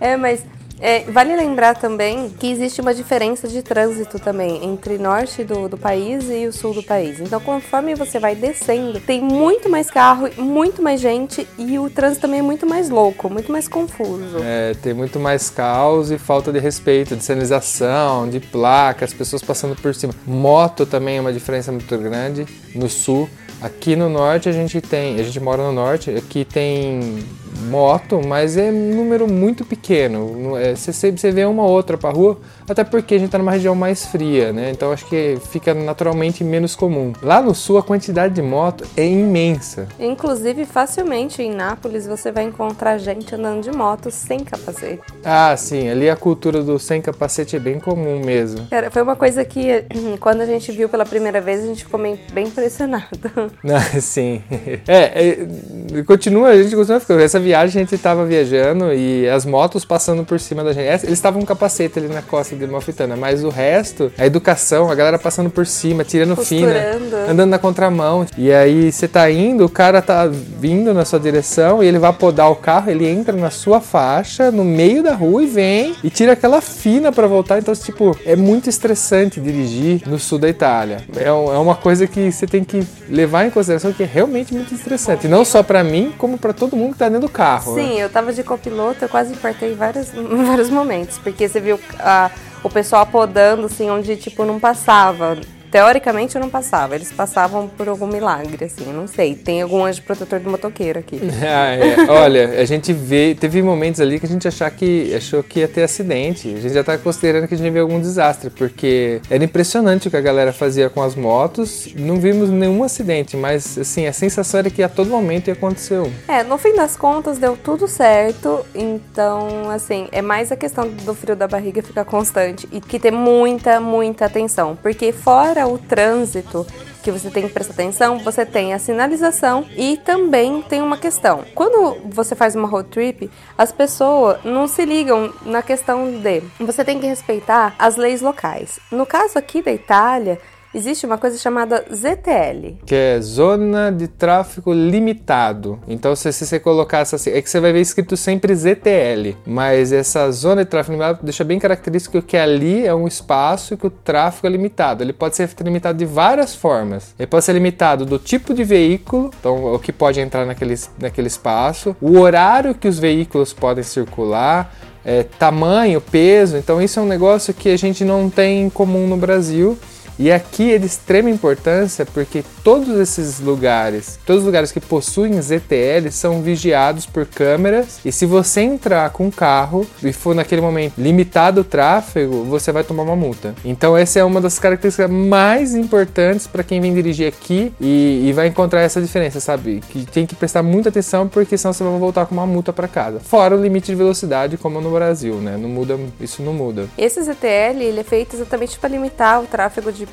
é 0.12 0.16
mas 0.16 0.44
é, 0.82 1.04
vale 1.04 1.36
lembrar 1.36 1.76
também 1.76 2.28
que 2.28 2.50
existe 2.50 2.80
uma 2.80 2.92
diferença 2.92 3.46
de 3.46 3.62
trânsito 3.62 4.18
também 4.18 4.64
entre 4.64 4.98
norte 4.98 5.44
do, 5.44 5.68
do 5.68 5.78
país 5.78 6.28
e 6.28 6.44
o 6.44 6.52
sul 6.52 6.74
do 6.74 6.82
país. 6.82 7.20
Então, 7.20 7.38
conforme 7.40 7.94
você 7.94 8.18
vai 8.18 8.34
descendo, 8.34 8.98
tem 8.98 9.20
muito 9.20 9.68
mais 9.68 9.88
carro, 9.88 10.28
muito 10.36 10.82
mais 10.82 11.00
gente 11.00 11.46
e 11.56 11.78
o 11.78 11.88
trânsito 11.88 12.22
também 12.22 12.40
é 12.40 12.42
muito 12.42 12.66
mais 12.66 12.90
louco, 12.90 13.30
muito 13.30 13.52
mais 13.52 13.68
confuso. 13.68 14.38
É, 14.42 14.74
tem 14.74 14.92
muito 14.92 15.20
mais 15.20 15.48
caos 15.48 16.10
e 16.10 16.18
falta 16.18 16.50
de 16.50 16.58
respeito, 16.58 17.14
de 17.14 17.22
sinalização, 17.22 18.28
de 18.28 18.40
placa, 18.40 19.04
as 19.04 19.14
pessoas 19.14 19.40
passando 19.40 19.76
por 19.76 19.94
cima. 19.94 20.12
Moto 20.26 20.84
também 20.84 21.18
é 21.18 21.20
uma 21.20 21.32
diferença 21.32 21.70
muito 21.70 21.96
grande 21.96 22.44
no 22.74 22.88
sul. 22.88 23.30
Aqui 23.60 23.94
no 23.94 24.08
norte 24.08 24.48
a 24.48 24.52
gente 24.52 24.80
tem, 24.80 25.20
a 25.20 25.22
gente 25.22 25.38
mora 25.38 25.62
no 25.62 25.70
norte, 25.70 26.10
aqui 26.10 26.44
tem 26.44 27.22
moto, 27.62 28.20
mas 28.26 28.56
é 28.56 28.70
um 28.70 28.94
número 28.94 29.26
muito 29.26 29.64
pequeno. 29.64 30.56
É, 30.56 30.74
você, 30.74 30.92
você 31.12 31.30
vê 31.30 31.44
uma 31.44 31.64
outra 31.64 31.96
para 31.96 32.10
rua, 32.10 32.38
até 32.68 32.84
porque 32.84 33.14
a 33.14 33.18
gente 33.18 33.26
está 33.26 33.38
numa 33.38 33.52
região 33.52 33.74
mais 33.74 34.06
fria, 34.06 34.52
né? 34.52 34.70
Então 34.70 34.92
acho 34.92 35.06
que 35.06 35.38
fica 35.50 35.74
naturalmente 35.74 36.44
menos 36.44 36.74
comum. 36.74 37.12
Lá 37.22 37.40
no 37.40 37.54
sul 37.54 37.78
a 37.78 37.82
quantidade 37.82 38.34
de 38.34 38.42
moto 38.42 38.84
é 38.96 39.06
imensa. 39.06 39.88
Inclusive, 39.98 40.64
facilmente 40.64 41.42
em 41.42 41.52
Nápoles 41.52 42.06
você 42.06 42.30
vai 42.30 42.44
encontrar 42.44 42.98
gente 42.98 43.34
andando 43.34 43.62
de 43.62 43.70
moto 43.70 44.10
sem 44.10 44.40
capacete. 44.40 45.02
Ah, 45.24 45.56
sim, 45.56 45.88
ali 45.88 46.08
a 46.10 46.16
cultura 46.16 46.62
do 46.62 46.78
sem 46.78 47.00
capacete 47.00 47.56
é 47.56 47.58
bem 47.58 47.78
comum 47.78 48.20
mesmo. 48.24 48.66
Cara, 48.68 48.90
foi 48.90 49.02
uma 49.02 49.16
coisa 49.16 49.44
que 49.44 49.84
quando 50.20 50.40
a 50.40 50.46
gente 50.46 50.72
viu 50.72 50.88
pela 50.88 51.04
primeira 51.04 51.40
vez 51.40 51.62
a 51.62 51.66
gente 51.66 51.84
ficou 51.84 52.00
bem, 52.00 52.18
bem 52.32 52.46
impressionado. 52.46 53.06
Ah, 53.72 54.00
sim. 54.00 54.42
É, 54.86 55.30
é, 55.30 56.02
continua, 56.06 56.48
a 56.48 56.62
gente 56.62 56.74
continua 56.74 57.00
ficando. 57.00 57.20
Essa 57.20 57.38
viagem 57.38 57.51
a 57.54 57.66
gente 57.66 57.94
estava 57.94 58.24
viajando 58.24 58.92
e 58.92 59.28
as 59.28 59.44
motos 59.44 59.84
passando 59.84 60.24
por 60.24 60.38
cima 60.40 60.62
da 60.64 60.72
gente. 60.72 61.04
Eles 61.04 61.18
estavam 61.18 61.40
com 61.40 61.46
capacete 61.46 61.98
ali 61.98 62.08
na 62.08 62.22
costa 62.22 62.56
de 62.56 62.66
Malfitana, 62.66 63.16
mas 63.16 63.44
o 63.44 63.48
resto, 63.48 64.12
a 64.18 64.26
educação, 64.26 64.90
a 64.90 64.94
galera 64.94 65.18
passando 65.18 65.50
por 65.50 65.66
cima, 65.66 66.04
tirando 66.04 66.36
Costurando. 66.36 67.04
fina, 67.04 67.30
andando 67.30 67.50
na 67.50 67.58
contramão. 67.58 68.26
E 68.36 68.52
aí 68.52 68.90
você 68.90 69.06
tá 69.06 69.30
indo, 69.30 69.64
o 69.64 69.68
cara 69.68 70.00
tá 70.00 70.26
vindo 70.26 70.92
na 70.94 71.04
sua 71.04 71.20
direção 71.20 71.82
e 71.82 71.86
ele 71.86 71.98
vai 71.98 72.12
podar 72.12 72.50
o 72.50 72.56
carro, 72.56 72.90
ele 72.90 73.06
entra 73.06 73.36
na 73.36 73.50
sua 73.50 73.80
faixa, 73.80 74.50
no 74.50 74.64
meio 74.64 75.02
da 75.02 75.14
rua 75.14 75.42
e 75.42 75.46
vem 75.46 75.94
e 76.02 76.10
tira 76.10 76.32
aquela 76.32 76.60
fina 76.60 77.12
para 77.12 77.26
voltar. 77.26 77.58
Então, 77.58 77.74
tipo, 77.74 78.16
é 78.24 78.36
muito 78.36 78.68
estressante 78.68 79.40
dirigir 79.40 80.02
no 80.06 80.18
sul 80.18 80.38
da 80.38 80.48
Itália. 80.48 80.98
É, 81.16 81.24
é 81.28 81.32
uma 81.32 81.74
coisa 81.74 82.06
que 82.06 82.30
você 82.30 82.46
tem 82.46 82.64
que 82.64 82.82
levar 83.08 83.46
em 83.46 83.50
consideração 83.50 83.92
que 83.92 84.02
é 84.02 84.06
realmente 84.06 84.54
muito 84.54 84.74
estressante. 84.74 85.28
Não 85.28 85.44
só 85.44 85.62
para 85.62 85.82
mim, 85.84 86.12
como 86.16 86.38
para 86.38 86.52
todo 86.52 86.76
mundo 86.76 86.92
que 86.92 86.98
tá 86.98 87.08
dentro 87.08 87.28
do 87.28 87.32
carro. 87.32 87.41
Sim, 87.74 87.96
né? 87.96 88.04
eu 88.04 88.10
tava 88.10 88.32
de 88.32 88.42
copiloto, 88.42 89.04
eu 89.04 89.08
quase 89.08 89.32
infartei 89.32 89.72
em 89.72 89.76
vários, 89.76 90.10
vários 90.46 90.70
momentos, 90.70 91.18
porque 91.18 91.48
você 91.48 91.60
viu 91.60 91.78
a 91.98 92.30
o 92.62 92.70
pessoal 92.70 93.04
podando, 93.04 93.66
assim, 93.66 93.90
onde, 93.90 94.16
tipo, 94.16 94.44
não 94.44 94.60
passava 94.60 95.36
Teoricamente 95.72 96.38
não 96.38 96.50
passava, 96.50 96.94
eles 96.94 97.10
passavam 97.10 97.66
por 97.66 97.88
algum 97.88 98.06
milagre, 98.06 98.66
assim, 98.66 98.84
eu 98.88 98.92
não 98.92 99.06
sei. 99.06 99.34
Tem 99.34 99.62
algum 99.62 99.82
anjo 99.82 100.02
protetor 100.02 100.38
do 100.38 100.50
motoqueiro 100.50 100.98
aqui. 100.98 101.18
Ah, 101.54 101.74
é. 101.74 102.10
Olha, 102.10 102.60
a 102.60 102.64
gente 102.64 102.92
vê, 102.92 103.34
teve 103.38 103.62
momentos 103.62 104.00
ali 104.00 104.18
que 104.20 104.26
a 104.26 104.28
gente 104.28 104.46
achar 104.46 104.70
que, 104.70 105.12
achou 105.14 105.42
que 105.42 105.60
ia 105.60 105.68
ter 105.68 105.82
acidente. 105.82 106.48
A 106.48 106.60
gente 106.60 106.72
já 106.72 106.84
tá 106.84 106.96
considerando 106.96 107.48
que 107.48 107.54
a 107.54 107.56
gente 107.56 107.66
ia 107.66 107.72
ver 107.72 107.80
algum 107.80 108.00
desastre, 108.00 108.48
porque 108.48 109.20
era 109.28 109.42
impressionante 109.42 110.08
o 110.08 110.10
que 110.10 110.16
a 110.16 110.20
galera 110.20 110.52
fazia 110.52 110.88
com 110.88 111.02
as 111.02 111.14
motos. 111.14 111.88
Não 111.96 112.16
vimos 112.16 112.48
nenhum 112.48 112.84
acidente, 112.84 113.36
mas 113.36 113.76
assim, 113.78 114.06
a 114.06 114.12
sensação 114.12 114.60
era 114.60 114.70
que 114.70 114.82
a 114.82 114.88
todo 114.88 115.10
momento 115.10 115.48
ia 115.48 115.54
acontecer. 115.54 116.00
É, 116.28 116.42
no 116.42 116.58
fim 116.58 116.74
das 116.74 116.96
contas 116.96 117.38
deu 117.38 117.56
tudo 117.56 117.88
certo, 117.88 118.64
então, 118.74 119.70
assim, 119.70 120.08
é 120.12 120.22
mais 120.22 120.52
a 120.52 120.56
questão 120.56 120.88
do 120.88 121.14
frio 121.14 121.34
da 121.34 121.48
barriga 121.48 121.82
ficar 121.82 122.04
constante 122.04 122.68
e 122.70 122.80
que 122.80 122.98
ter 122.98 123.10
muita, 123.10 123.80
muita 123.80 124.26
atenção, 124.26 124.76
porque 124.80 125.12
fora 125.12 125.61
o 125.64 125.78
trânsito 125.78 126.66
que 127.02 127.10
você 127.10 127.30
tem 127.30 127.46
que 127.46 127.52
prestar 127.52 127.74
atenção, 127.74 128.18
você 128.18 128.46
tem 128.46 128.72
a 128.72 128.78
sinalização 128.78 129.66
e 129.76 129.96
também 129.96 130.62
tem 130.62 130.80
uma 130.80 130.96
questão. 130.96 131.44
Quando 131.54 131.98
você 132.04 132.34
faz 132.34 132.54
uma 132.54 132.68
road 132.68 132.88
trip, 132.90 133.28
as 133.58 133.72
pessoas 133.72 134.38
não 134.44 134.68
se 134.68 134.84
ligam 134.84 135.32
na 135.44 135.62
questão 135.62 136.20
de 136.20 136.42
você 136.60 136.84
tem 136.84 137.00
que 137.00 137.06
respeitar 137.06 137.74
as 137.78 137.96
leis 137.96 138.22
locais. 138.22 138.78
No 138.90 139.04
caso 139.04 139.38
aqui 139.38 139.60
da 139.60 139.72
Itália, 139.72 140.38
existe 140.74 141.06
uma 141.06 141.18
coisa 141.18 141.38
chamada 141.38 141.84
ZTL. 141.92 142.78
Que 142.84 142.94
é 142.94 143.20
Zona 143.20 143.90
de 143.90 144.08
Tráfego 144.08 144.72
Limitado. 144.72 145.78
Então, 145.86 146.14
se, 146.16 146.32
se 146.32 146.46
você 146.46 146.58
colocasse 146.58 147.14
assim, 147.14 147.30
é 147.30 147.42
que 147.42 147.50
você 147.50 147.60
vai 147.60 147.72
ver 147.72 147.80
escrito 147.80 148.16
sempre 148.16 148.54
ZTL, 148.54 149.36
mas 149.46 149.92
essa 149.92 150.30
Zona 150.30 150.64
de 150.64 150.70
Tráfego 150.70 150.92
Limitado 150.92 151.20
deixa 151.22 151.44
bem 151.44 151.58
característico 151.58 152.22
que 152.22 152.36
ali 152.36 152.86
é 152.86 152.94
um 152.94 153.06
espaço 153.06 153.76
que 153.76 153.86
o 153.86 153.90
tráfego 153.90 154.46
é 154.46 154.50
limitado. 154.50 155.02
Ele 155.02 155.12
pode 155.12 155.36
ser 155.36 155.48
limitado 155.62 155.98
de 155.98 156.06
várias 156.06 156.54
formas. 156.54 157.14
Ele 157.18 157.26
pode 157.26 157.44
ser 157.44 157.52
limitado 157.52 158.04
do 158.04 158.18
tipo 158.18 158.54
de 158.54 158.64
veículo, 158.64 159.30
então 159.38 159.74
o 159.74 159.78
que 159.78 159.92
pode 159.92 160.20
entrar 160.20 160.46
naquele, 160.46 160.74
naquele 160.98 161.28
espaço, 161.28 161.96
o 162.00 162.18
horário 162.18 162.74
que 162.74 162.88
os 162.88 162.98
veículos 162.98 163.52
podem 163.52 163.84
circular, 163.84 164.74
é, 165.04 165.24
tamanho, 165.38 166.00
peso. 166.00 166.56
Então, 166.56 166.80
isso 166.80 166.98
é 166.98 167.02
um 167.02 167.06
negócio 167.06 167.52
que 167.52 167.68
a 167.68 167.76
gente 167.76 168.04
não 168.04 168.30
tem 168.30 168.62
em 168.62 168.70
comum 168.70 169.06
no 169.06 169.16
Brasil. 169.16 169.76
E 170.18 170.30
aqui 170.30 170.72
é 170.72 170.78
de 170.78 170.86
extrema 170.86 171.30
importância 171.30 172.04
porque 172.06 172.44
todos 172.62 172.88
esses 172.98 173.40
lugares, 173.40 174.18
todos 174.24 174.42
os 174.42 174.46
lugares 174.46 174.70
que 174.70 174.80
possuem 174.80 175.40
ZTL 175.40 176.10
são 176.10 176.42
vigiados 176.42 177.06
por 177.06 177.26
câmeras 177.26 177.98
e 178.04 178.12
se 178.12 178.24
você 178.24 178.60
entrar 178.60 179.10
com 179.10 179.26
um 179.26 179.30
carro 179.30 179.86
e 180.02 180.12
for 180.12 180.34
naquele 180.34 180.60
momento 180.60 180.94
limitado 180.98 181.62
o 181.62 181.64
tráfego, 181.64 182.44
você 182.44 182.70
vai 182.70 182.84
tomar 182.84 183.02
uma 183.02 183.16
multa. 183.16 183.54
Então 183.64 183.96
essa 183.96 184.18
é 184.18 184.24
uma 184.24 184.40
das 184.40 184.58
características 184.58 185.10
mais 185.10 185.74
importantes 185.74 186.46
para 186.46 186.62
quem 186.62 186.80
vem 186.80 186.94
dirigir 186.94 187.26
aqui 187.26 187.72
e, 187.80 188.28
e, 188.28 188.32
vai 188.32 188.46
encontrar 188.46 188.80
essa 188.80 189.00
diferença, 189.00 189.40
sabe? 189.40 189.80
Que 189.90 190.04
tem 190.04 190.26
que 190.26 190.34
prestar 190.34 190.62
muita 190.62 190.88
atenção 190.88 191.26
porque 191.26 191.56
senão 191.58 191.72
você 191.72 191.82
vai 191.82 191.98
voltar 191.98 192.26
com 192.26 192.34
uma 192.34 192.46
multa 192.46 192.72
para 192.72 192.86
casa. 192.86 193.20
Fora 193.20 193.56
o 193.56 193.60
limite 193.60 193.86
de 193.86 193.94
velocidade 193.94 194.56
como 194.56 194.80
no 194.80 194.90
Brasil, 194.90 195.34
né? 195.36 195.56
Não 195.56 195.68
muda, 195.68 195.98
isso 196.20 196.42
não 196.42 196.52
muda. 196.52 196.88
Esse 196.96 197.22
ZTL 197.22 197.82
ele 197.82 198.00
é 198.00 198.04
feito 198.04 198.36
exatamente 198.36 198.78
para 198.78 198.90
limitar 198.90 199.42
o 199.42 199.46
tráfego 199.46 199.90
de, 199.92 200.06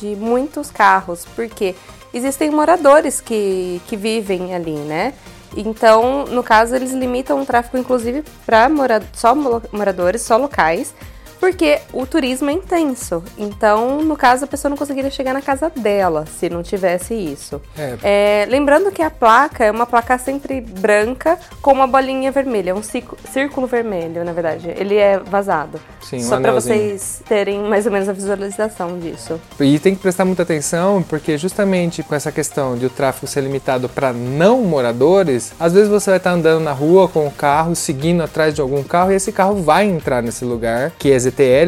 de 0.00 0.16
muitos 0.16 0.70
carros, 0.70 1.26
porque 1.34 1.74
existem 2.16 2.50
moradores 2.50 3.20
que, 3.20 3.80
que 3.86 3.96
vivem 3.96 4.54
ali, 4.54 4.72
né? 4.72 5.14
Então, 5.56 6.24
no 6.26 6.42
caso, 6.42 6.74
eles 6.74 6.92
limitam 6.92 7.40
o 7.40 7.46
tráfego, 7.46 7.78
inclusive, 7.78 8.22
para 8.44 8.68
mora 8.68 9.02
só 9.12 9.34
moradores, 9.72 10.22
só 10.22 10.36
locais, 10.36 10.94
porque 11.46 11.78
o 11.92 12.04
turismo 12.04 12.50
é 12.50 12.54
intenso. 12.54 13.22
Então, 13.38 14.02
no 14.02 14.16
caso, 14.16 14.44
a 14.44 14.48
pessoa 14.48 14.68
não 14.68 14.76
conseguiria 14.76 15.12
chegar 15.12 15.32
na 15.32 15.40
casa 15.40 15.70
dela 15.70 16.24
se 16.26 16.50
não 16.50 16.60
tivesse 16.60 17.14
isso. 17.14 17.62
É. 17.78 17.98
É, 18.02 18.46
lembrando 18.48 18.90
que 18.90 19.00
a 19.00 19.10
placa 19.10 19.64
é 19.64 19.70
uma 19.70 19.86
placa 19.86 20.18
sempre 20.18 20.60
branca 20.60 21.38
com 21.62 21.72
uma 21.72 21.86
bolinha 21.86 22.32
vermelha, 22.32 22.74
um 22.74 22.82
círculo 22.82 23.68
vermelho, 23.68 24.24
na 24.24 24.32
verdade. 24.32 24.74
Ele 24.76 24.96
é 24.96 25.20
vazado. 25.20 25.78
Sim, 26.02 26.20
Só 26.20 26.36
um 26.36 26.42
para 26.42 26.52
vocês 26.52 27.22
terem 27.28 27.60
mais 27.60 27.86
ou 27.86 27.92
menos 27.92 28.08
a 28.08 28.12
visualização 28.12 28.98
disso. 28.98 29.40
E 29.60 29.78
tem 29.78 29.94
que 29.94 30.00
prestar 30.00 30.24
muita 30.24 30.42
atenção, 30.42 31.02
porque 31.02 31.36
justamente 31.36 32.02
com 32.02 32.14
essa 32.14 32.32
questão 32.32 32.76
de 32.76 32.86
o 32.86 32.90
tráfego 32.90 33.26
ser 33.26 33.40
limitado 33.40 33.88
para 33.88 34.12
não 34.12 34.62
moradores, 34.62 35.52
às 35.58 35.72
vezes 35.72 35.88
você 35.88 36.10
vai 36.10 36.18
estar 36.18 36.30
andando 36.30 36.62
na 36.62 36.72
rua 36.72 37.08
com 37.08 37.26
o 37.26 37.30
carro, 37.30 37.74
seguindo 37.76 38.22
atrás 38.22 38.54
de 38.54 38.60
algum 38.60 38.82
carro, 38.82 39.12
e 39.12 39.14
esse 39.14 39.30
carro 39.30 39.56
vai 39.62 39.84
entrar 39.84 40.22
nesse 40.22 40.44
lugar, 40.44 40.92
que 40.98 41.10
é 41.10 41.14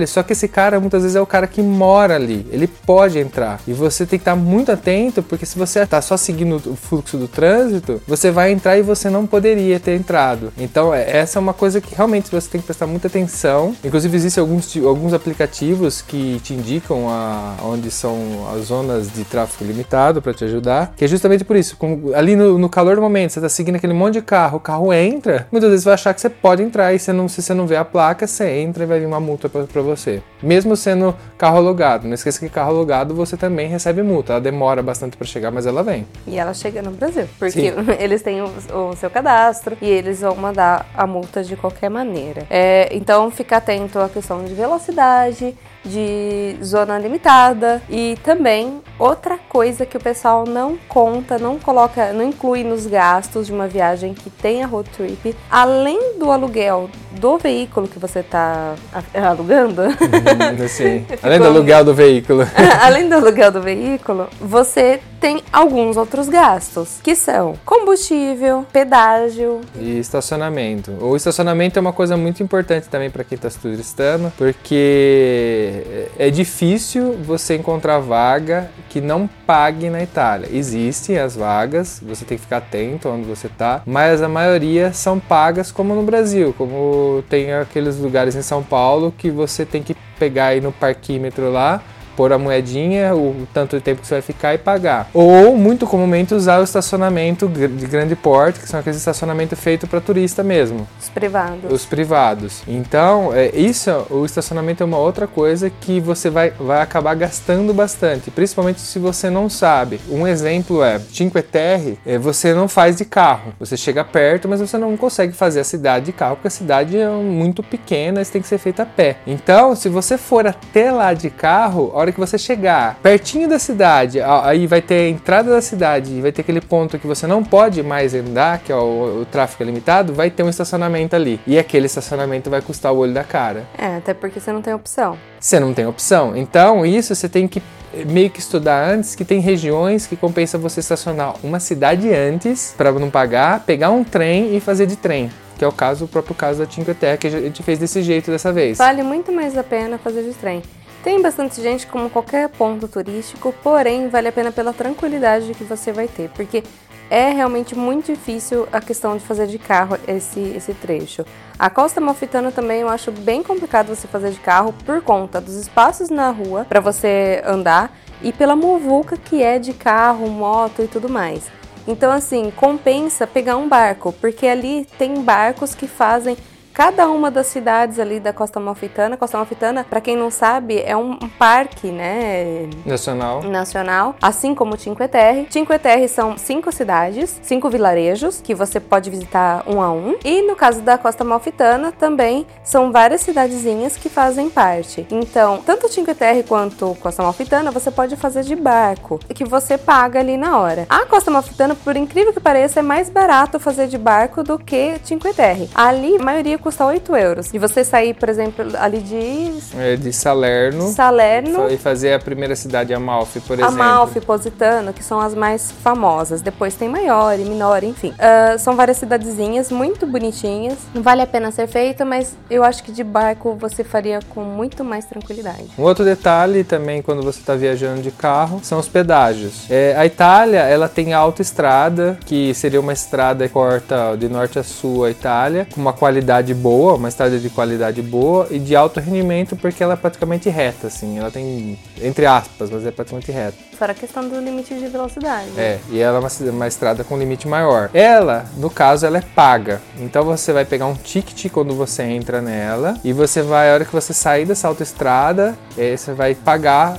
Só 0.06 0.22
que 0.22 0.32
esse 0.32 0.48
cara 0.48 0.80
muitas 0.80 1.02
vezes 1.02 1.16
é 1.16 1.20
o 1.20 1.26
cara 1.26 1.46
que 1.46 1.62
mora 1.62 2.14
ali, 2.14 2.46
ele 2.50 2.66
pode 2.66 3.18
entrar. 3.18 3.60
E 3.66 3.72
você 3.72 4.06
tem 4.06 4.18
que 4.18 4.22
estar 4.22 4.36
muito 4.36 4.72
atento, 4.72 5.22
porque 5.22 5.46
se 5.46 5.58
você 5.58 5.80
está 5.80 6.00
só 6.00 6.16
seguindo 6.16 6.56
o 6.56 6.76
fluxo 6.76 7.16
do 7.16 7.28
trânsito, 7.28 8.00
você 8.06 8.30
vai 8.30 8.52
entrar 8.52 8.78
e 8.78 8.82
você 8.82 9.10
não 9.10 9.26
poderia 9.26 9.78
ter 9.78 9.94
entrado. 9.94 10.52
Então, 10.58 10.94
é, 10.94 11.18
essa 11.18 11.38
é 11.38 11.40
uma 11.40 11.54
coisa 11.54 11.80
que 11.80 11.94
realmente 11.94 12.30
você 12.30 12.48
tem 12.48 12.60
que 12.60 12.66
prestar 12.66 12.86
muita 12.86 13.08
atenção. 13.08 13.74
Inclusive, 13.84 14.16
existem 14.16 14.40
alguns, 14.40 14.76
alguns 14.76 15.12
aplicativos 15.12 16.02
que 16.02 16.40
te 16.40 16.54
indicam 16.54 17.08
a, 17.08 17.56
onde 17.62 17.90
são 17.90 18.48
as 18.54 18.66
zonas 18.66 19.12
de 19.12 19.24
tráfego 19.24 19.64
limitado 19.64 20.22
para 20.22 20.32
te 20.32 20.44
ajudar, 20.44 20.94
que 20.96 21.04
é 21.04 21.08
justamente 21.08 21.44
por 21.44 21.56
isso. 21.56 21.76
Com, 21.76 22.12
ali 22.14 22.36
no, 22.36 22.58
no, 22.58 22.68
calor 22.68 22.96
do 22.96 23.02
momento, 23.02 23.32
você 23.32 23.38
está 23.38 23.48
seguindo 23.48 23.76
aquele 23.76 23.92
monte 23.92 24.14
de 24.14 24.22
carro, 24.22 24.58
o 24.58 24.60
carro 24.60 24.92
entra, 24.92 25.46
muitas 25.50 25.70
vezes 25.70 25.84
vai 25.84 25.94
achar 25.94 26.14
que 26.14 26.20
você 26.20 26.30
pode 26.30 26.62
entrar 26.62 26.92
e 26.92 26.98
você 26.98 27.12
não, 27.12 27.28
se 27.28 27.42
você 27.42 27.54
não 27.54 27.66
vê 27.66 27.76
a 27.76 27.84
placa, 27.84 28.26
você 28.26 28.48
entra 28.60 28.84
e 28.84 28.86
vai 28.86 29.00
vir 29.00 29.06
uma 29.06 29.20
multa 29.20 29.47
para 29.48 29.82
você. 29.82 30.22
Mesmo 30.42 30.76
sendo 30.76 31.14
carro 31.36 31.58
alugado. 31.58 32.06
Não 32.06 32.14
esqueça 32.14 32.38
que 32.40 32.48
carro 32.48 32.70
alugado 32.70 33.14
você 33.14 33.36
também 33.36 33.68
recebe 33.68 34.02
multa. 34.02 34.34
Ela 34.34 34.40
demora 34.40 34.82
bastante 34.82 35.16
para 35.16 35.26
chegar, 35.26 35.50
mas 35.50 35.66
ela 35.66 35.82
vem. 35.82 36.06
E 36.26 36.38
ela 36.38 36.54
chega 36.54 36.82
no 36.82 36.90
Brasil, 36.90 37.26
porque 37.38 37.72
Sim. 37.72 37.72
eles 37.98 38.22
têm 38.22 38.42
o, 38.42 38.50
o, 38.74 38.96
seu 38.96 39.10
cadastro 39.10 39.76
e 39.80 39.86
eles 39.86 40.20
vão 40.20 40.36
mandar 40.36 40.86
a 40.94 41.06
multa 41.06 41.42
de 41.42 41.56
qualquer 41.56 41.90
maneira. 41.90 42.46
É, 42.50 42.88
então, 42.92 43.30
fica 43.30 43.56
atento 43.56 43.98
a 43.98 44.08
questão 44.08 44.44
de 44.44 44.54
velocidade, 44.54 45.54
de 45.84 46.56
zona 46.62 46.98
limitada 46.98 47.82
e 47.88 48.16
também 48.22 48.80
outra 48.98 49.38
coisa 49.48 49.86
que 49.86 49.96
o 49.96 50.00
pessoal 50.00 50.44
não 50.44 50.76
conta, 50.88 51.38
não 51.38 51.58
coloca, 51.58 52.12
não 52.12 52.24
inclui 52.24 52.64
nos 52.64 52.86
gastos 52.86 53.46
de 53.46 53.52
uma 53.52 53.68
viagem 53.68 54.14
que 54.14 54.28
tenha 54.28 54.66
road 54.66 54.88
trip, 54.90 55.36
além 55.50 56.18
do 56.18 56.30
aluguel 56.30 56.90
do 57.12 57.38
veículo 57.38 57.88
que 57.88 57.98
você 57.98 58.20
está 58.20 58.74
alugando. 59.14 59.82
Hum, 59.82 60.68
sim. 60.68 61.06
além 61.22 61.38
do 61.38 61.46
aluguel 61.46 61.84
do 61.84 61.94
veículo. 61.94 62.42
além 62.82 63.08
do 63.08 63.14
aluguel 63.14 63.52
do 63.52 63.62
veículo, 63.62 64.28
você 64.40 65.00
tem 65.20 65.42
alguns 65.52 65.96
outros 65.96 66.28
gastos, 66.28 67.00
que 67.02 67.14
são 67.14 67.54
combustível, 67.64 68.66
pedágio 68.72 69.60
e 69.78 69.98
estacionamento. 69.98 70.92
O 71.00 71.16
estacionamento 71.16 71.78
é 71.78 71.80
uma 71.80 71.92
coisa 71.92 72.16
muito 72.16 72.42
importante 72.42 72.88
também 72.88 73.10
para 73.10 73.24
quem 73.24 73.36
está 73.36 73.48
turistando, 73.50 74.32
porque 74.36 76.08
é 76.18 76.30
difícil 76.30 77.14
você 77.24 77.56
encontrar 77.56 77.98
vaga 77.98 78.70
que 78.88 79.00
não 79.00 79.28
pague 79.46 79.90
na 79.90 80.02
Itália. 80.02 80.48
Existem 80.52 81.18
as 81.18 81.36
vagas, 81.36 82.00
você 82.04 82.24
tem 82.24 82.36
que 82.36 82.44
ficar 82.44 82.58
atento 82.58 83.08
onde 83.08 83.26
você 83.26 83.46
está, 83.46 83.82
mas 83.86 84.22
a 84.22 84.28
maioria 84.28 84.92
são 84.92 85.18
pagas 85.18 85.72
como 85.72 85.94
no 85.94 86.02
Brasil, 86.02 86.54
como 86.56 87.22
tem 87.28 87.52
aqueles 87.52 87.98
lugares 87.98 88.34
em 88.34 88.42
São 88.42 88.62
Paulo 88.62 89.12
que 89.16 89.30
você 89.30 89.64
tem 89.64 89.82
que 89.82 89.96
pegar 90.18 90.46
aí 90.46 90.60
no 90.60 90.72
parquímetro 90.72 91.50
lá 91.50 91.82
pôr 92.18 92.32
a 92.32 92.38
moedinha, 92.38 93.14
o 93.14 93.46
tanto 93.54 93.76
de 93.76 93.82
tempo 93.82 94.00
que 94.00 94.08
você 94.08 94.16
vai 94.16 94.22
ficar 94.22 94.52
e 94.52 94.58
pagar. 94.58 95.08
Ou, 95.14 95.56
muito 95.56 95.86
comumente, 95.86 96.34
usar 96.34 96.58
o 96.58 96.64
estacionamento 96.64 97.46
de 97.46 97.86
grande 97.86 98.16
porte, 98.16 98.58
que 98.58 98.68
são 98.68 98.80
aqueles 98.80 98.98
estacionamentos 98.98 99.56
feitos 99.60 99.88
para 99.88 100.00
turista 100.00 100.42
mesmo. 100.42 100.84
Os 101.00 101.08
privados. 101.08 101.72
Os 101.72 101.86
privados. 101.86 102.62
Então, 102.66 103.32
é, 103.32 103.54
isso, 103.54 103.88
o 104.10 104.24
estacionamento 104.24 104.82
é 104.82 104.86
uma 104.86 104.98
outra 104.98 105.28
coisa 105.28 105.70
que 105.70 106.00
você 106.00 106.28
vai, 106.28 106.50
vai 106.50 106.82
acabar 106.82 107.14
gastando 107.14 107.72
bastante, 107.72 108.32
principalmente 108.32 108.80
se 108.80 108.98
você 108.98 109.30
não 109.30 109.48
sabe. 109.48 110.00
Um 110.10 110.26
exemplo 110.26 110.82
é, 110.82 110.98
Cinque 110.98 111.40
Terre, 111.40 112.00
é, 112.04 112.18
você 112.18 112.52
não 112.52 112.66
faz 112.66 112.96
de 112.96 113.04
carro. 113.04 113.52
Você 113.60 113.76
chega 113.76 114.02
perto, 114.02 114.48
mas 114.48 114.58
você 114.60 114.76
não 114.76 114.96
consegue 114.96 115.32
fazer 115.32 115.60
a 115.60 115.64
cidade 115.64 116.06
de 116.06 116.12
carro, 116.12 116.34
porque 116.34 116.48
a 116.48 116.50
cidade 116.50 116.98
é 116.98 117.08
muito 117.08 117.62
pequena, 117.62 118.20
isso 118.20 118.32
tem 118.32 118.42
que 118.42 118.48
ser 118.48 118.58
feito 118.58 118.82
a 118.82 118.86
pé. 118.86 119.18
Então, 119.24 119.76
se 119.76 119.88
você 119.88 120.18
for 120.18 120.48
até 120.48 120.90
lá 120.90 121.14
de 121.14 121.30
carro, 121.30 121.92
a 121.94 121.98
hora 121.98 122.07
que 122.12 122.20
você 122.20 122.38
chegar 122.38 122.98
pertinho 123.02 123.48
da 123.48 123.58
cidade, 123.58 124.20
aí 124.20 124.66
vai 124.66 124.80
ter 124.82 124.94
a 124.94 125.08
entrada 125.08 125.50
da 125.50 125.60
cidade, 125.60 126.20
vai 126.20 126.32
ter 126.32 126.42
aquele 126.42 126.60
ponto 126.60 126.98
que 126.98 127.06
você 127.06 127.26
não 127.26 127.42
pode 127.42 127.82
mais 127.82 128.14
andar, 128.14 128.58
que 128.58 128.72
é 128.72 128.76
o, 128.76 129.22
o 129.22 129.26
tráfego 129.30 129.64
limitado, 129.64 130.12
vai 130.12 130.30
ter 130.30 130.42
um 130.42 130.48
estacionamento 130.48 131.14
ali. 131.14 131.40
E 131.46 131.58
aquele 131.58 131.86
estacionamento 131.86 132.50
vai 132.50 132.60
custar 132.60 132.92
o 132.92 132.98
olho 132.98 133.12
da 133.12 133.24
cara. 133.24 133.64
É, 133.76 133.96
até 133.96 134.14
porque 134.14 134.40
você 134.40 134.52
não 134.52 134.62
tem 134.62 134.74
opção. 134.74 135.16
Você 135.38 135.60
não 135.60 135.72
tem 135.72 135.86
opção. 135.86 136.36
Então, 136.36 136.84
isso 136.84 137.14
você 137.14 137.28
tem 137.28 137.46
que 137.46 137.62
meio 138.06 138.30
que 138.30 138.38
estudar 138.38 138.88
antes 138.88 139.14
que 139.14 139.24
tem 139.24 139.40
regiões 139.40 140.06
que 140.06 140.16
compensa 140.16 140.58
você 140.58 140.80
estacionar 140.80 141.34
uma 141.42 141.58
cidade 141.58 142.12
antes 142.12 142.74
para 142.76 142.92
não 142.92 143.10
pagar, 143.10 143.60
pegar 143.60 143.90
um 143.90 144.04
trem 144.04 144.54
e 144.56 144.60
fazer 144.60 144.86
de 144.86 144.96
trem 144.96 145.30
que 145.58 145.64
é 145.64 145.68
o 145.68 145.72
caso, 145.72 146.04
o 146.04 146.08
próprio 146.08 146.36
caso 146.36 146.64
da 146.64 146.70
Cinque 146.70 146.94
Terre, 146.94 147.18
que 147.18 147.26
a 147.26 147.30
gente 147.30 147.64
fez 147.64 147.80
desse 147.80 148.00
jeito 148.00 148.30
dessa 148.30 148.52
vez. 148.52 148.78
Vale 148.78 149.02
muito 149.02 149.32
mais 149.32 149.58
a 149.58 149.64
pena 149.64 149.98
fazer 149.98 150.22
de 150.22 150.32
trem. 150.32 150.62
Tem 151.02 151.22
bastante 151.22 151.62
gente 151.62 151.86
como 151.86 152.10
qualquer 152.10 152.48
ponto 152.48 152.88
turístico, 152.88 153.54
porém 153.62 154.08
vale 154.08 154.28
a 154.28 154.32
pena 154.32 154.50
pela 154.50 154.72
tranquilidade 154.72 155.54
que 155.54 155.64
você 155.64 155.92
vai 155.92 156.08
ter, 156.08 156.28
porque 156.30 156.64
é 157.10 157.30
realmente 157.30 157.74
muito 157.74 158.12
difícil 158.12 158.68
a 158.72 158.80
questão 158.80 159.16
de 159.16 159.24
fazer 159.24 159.46
de 159.46 159.58
carro 159.58 159.96
esse, 160.06 160.40
esse 160.40 160.74
trecho. 160.74 161.24
A 161.58 161.70
Costa 161.70 162.00
Malfitana 162.00 162.52
também 162.52 162.80
eu 162.80 162.88
acho 162.88 163.10
bem 163.10 163.42
complicado 163.42 163.88
você 163.88 164.06
fazer 164.06 164.30
de 164.30 164.40
carro 164.40 164.74
por 164.84 165.00
conta 165.00 165.40
dos 165.40 165.54
espaços 165.54 166.10
na 166.10 166.30
rua 166.30 166.66
para 166.68 166.80
você 166.80 167.42
andar 167.46 167.96
e 168.20 168.32
pela 168.32 168.56
muvuca 168.56 169.16
que 169.16 169.42
é 169.42 169.58
de 169.58 169.72
carro, 169.72 170.28
moto 170.28 170.82
e 170.82 170.88
tudo 170.88 171.08
mais. 171.08 171.44
Então, 171.86 172.12
assim, 172.12 172.52
compensa 172.54 173.26
pegar 173.26 173.56
um 173.56 173.66
barco, 173.66 174.12
porque 174.20 174.46
ali 174.46 174.86
tem 174.98 175.22
barcos 175.22 175.74
que 175.74 175.86
fazem 175.86 176.36
cada 176.78 177.10
uma 177.10 177.28
das 177.28 177.48
cidades 177.48 177.98
ali 177.98 178.20
da 178.20 178.32
Costa 178.32 178.60
Malfitana. 178.60 179.16
Costa 179.16 179.36
Malfitana, 179.36 179.82
para 179.82 180.00
quem 180.00 180.16
não 180.16 180.30
sabe, 180.30 180.80
é 180.80 180.96
um 180.96 181.16
parque, 181.36 181.90
né? 181.90 182.70
Nacional. 182.86 183.42
Nacional, 183.42 184.14
assim 184.22 184.54
como 184.54 184.78
Cinque 184.78 185.08
Terre. 185.08 185.48
Cinque 185.50 185.76
Terre 185.76 186.06
são 186.06 186.38
cinco 186.38 186.70
cidades, 186.70 187.40
cinco 187.42 187.68
vilarejos 187.68 188.40
que 188.40 188.54
você 188.54 188.78
pode 188.78 189.10
visitar 189.10 189.64
um 189.66 189.82
a 189.82 189.90
um. 189.90 190.14
E 190.24 190.40
no 190.42 190.54
caso 190.54 190.80
da 190.80 190.96
Costa 190.96 191.24
Malfitana, 191.24 191.90
também 191.90 192.46
são 192.62 192.92
várias 192.92 193.22
cidadezinhas 193.22 193.96
que 193.96 194.08
fazem 194.08 194.48
parte. 194.48 195.04
Então, 195.10 195.60
tanto 195.66 195.88
Cinque 195.88 196.14
Terre 196.14 196.44
quanto 196.44 196.96
Costa 197.00 197.24
Malfitana, 197.24 197.72
você 197.72 197.90
pode 197.90 198.14
fazer 198.14 198.44
de 198.44 198.54
barco, 198.54 199.18
que 199.34 199.44
você 199.44 199.76
paga 199.76 200.20
ali 200.20 200.36
na 200.36 200.56
hora. 200.56 200.86
A 200.88 201.04
Costa 201.06 201.28
Malfitana, 201.28 201.74
por 201.74 201.96
incrível 201.96 202.32
que 202.32 202.38
pareça, 202.38 202.78
é 202.78 202.82
mais 202.84 203.10
barato 203.10 203.58
fazer 203.58 203.88
de 203.88 203.98
barco 203.98 204.44
do 204.44 204.56
que 204.56 204.94
Cinque 205.02 205.34
Terre. 205.34 205.68
Ali, 205.74 206.14
a 206.20 206.22
maioria 206.22 206.67
custa 206.68 206.84
8 206.84 207.16
euros. 207.16 207.54
E 207.54 207.58
você 207.58 207.82
sair, 207.82 208.12
por 208.12 208.28
exemplo, 208.28 208.62
ali 208.78 208.98
de 208.98 209.58
É 209.74 209.96
de 209.96 210.12
Salerno. 210.12 210.88
Salerno, 210.88 211.70
E 211.70 211.78
fazer 211.78 212.12
a 212.12 212.18
primeira 212.18 212.54
cidade, 212.54 212.92
Amalfi, 212.92 213.40
por 213.40 213.58
exemplo. 213.58 213.74
Amalfi, 213.74 214.20
Positano, 214.20 214.92
que 214.92 215.02
são 215.02 215.18
as 215.18 215.34
mais 215.34 215.72
famosas. 215.82 216.42
Depois 216.42 216.74
tem 216.74 216.86
Maior 216.86 217.38
e 217.40 217.44
Minor, 217.44 217.82
enfim. 217.82 218.12
Ah, 218.18 218.58
são 218.58 218.76
várias 218.76 218.98
cidadezinhas 218.98 219.72
muito 219.72 220.06
bonitinhas. 220.06 220.76
Vale 220.94 221.22
a 221.22 221.26
pena 221.26 221.50
ser 221.50 221.66
feita, 221.68 222.04
mas 222.04 222.36
eu 222.50 222.62
acho 222.62 222.82
que 222.82 222.92
de 222.92 223.02
barco 223.02 223.56
você 223.58 223.82
faria 223.82 224.20
com 224.28 224.42
muito 224.42 224.84
mais 224.84 225.06
tranquilidade. 225.06 225.64
Um 225.78 225.84
outro 225.84 226.04
detalhe 226.04 226.64
também 226.64 227.00
quando 227.00 227.22
você 227.22 227.40
está 227.40 227.54
viajando 227.54 228.02
de 228.02 228.10
carro 228.10 228.60
são 228.62 228.78
os 228.78 228.88
pedágios. 228.88 229.70
É, 229.70 229.94
a 229.96 230.04
Itália 230.04 230.60
ela 230.60 230.88
tem 230.88 231.14
autoestrada, 231.14 232.18
que 232.26 232.52
seria 232.52 232.80
uma 232.80 232.92
estrada 232.92 233.48
que 233.48 233.54
corta 233.54 234.14
de 234.18 234.28
norte 234.28 234.58
a 234.58 234.62
sul 234.62 235.04
a 235.06 235.10
Itália, 235.10 235.66
com 235.72 235.80
uma 235.80 235.94
qualidade 235.94 236.57
boa, 236.58 236.94
uma 236.94 237.08
estrada 237.08 237.38
de 237.38 237.48
qualidade 237.48 238.02
boa 238.02 238.46
e 238.50 238.58
de 238.58 238.76
alto 238.76 239.00
rendimento 239.00 239.56
porque 239.56 239.82
ela 239.82 239.94
é 239.94 239.96
praticamente 239.96 240.48
reta, 240.48 240.88
assim. 240.88 241.18
Ela 241.18 241.30
tem, 241.30 241.78
entre 242.02 242.26
aspas, 242.26 242.70
mas 242.70 242.84
é 242.84 242.90
praticamente 242.90 243.30
reta. 243.32 243.56
Fora 243.76 243.92
a 243.92 243.94
questão 243.94 244.28
do 244.28 244.40
limite 244.40 244.74
de 244.74 244.88
velocidade. 244.88 245.48
É, 245.56 245.78
e 245.90 246.00
ela 246.00 246.18
é 246.18 246.20
uma, 246.20 246.50
uma 246.50 246.66
estrada 246.66 247.04
com 247.04 247.16
limite 247.16 247.46
maior. 247.46 247.90
Ela, 247.94 248.44
no 248.56 248.68
caso, 248.68 249.06
ela 249.06 249.18
é 249.18 249.22
paga. 249.22 249.80
Então 250.00 250.24
você 250.24 250.52
vai 250.52 250.64
pegar 250.64 250.86
um 250.86 250.94
ticket 250.94 251.50
quando 251.50 251.74
você 251.74 252.02
entra 252.02 252.42
nela 252.42 252.96
e 253.04 253.12
você 253.12 253.42
vai, 253.42 253.70
a 253.70 253.74
hora 253.74 253.84
que 253.84 253.92
você 253.92 254.12
sair 254.12 254.44
dessa 254.44 254.68
autoestrada, 254.68 255.56
eh, 255.76 255.96
você 255.96 256.12
vai 256.12 256.34
pagar 256.34 256.98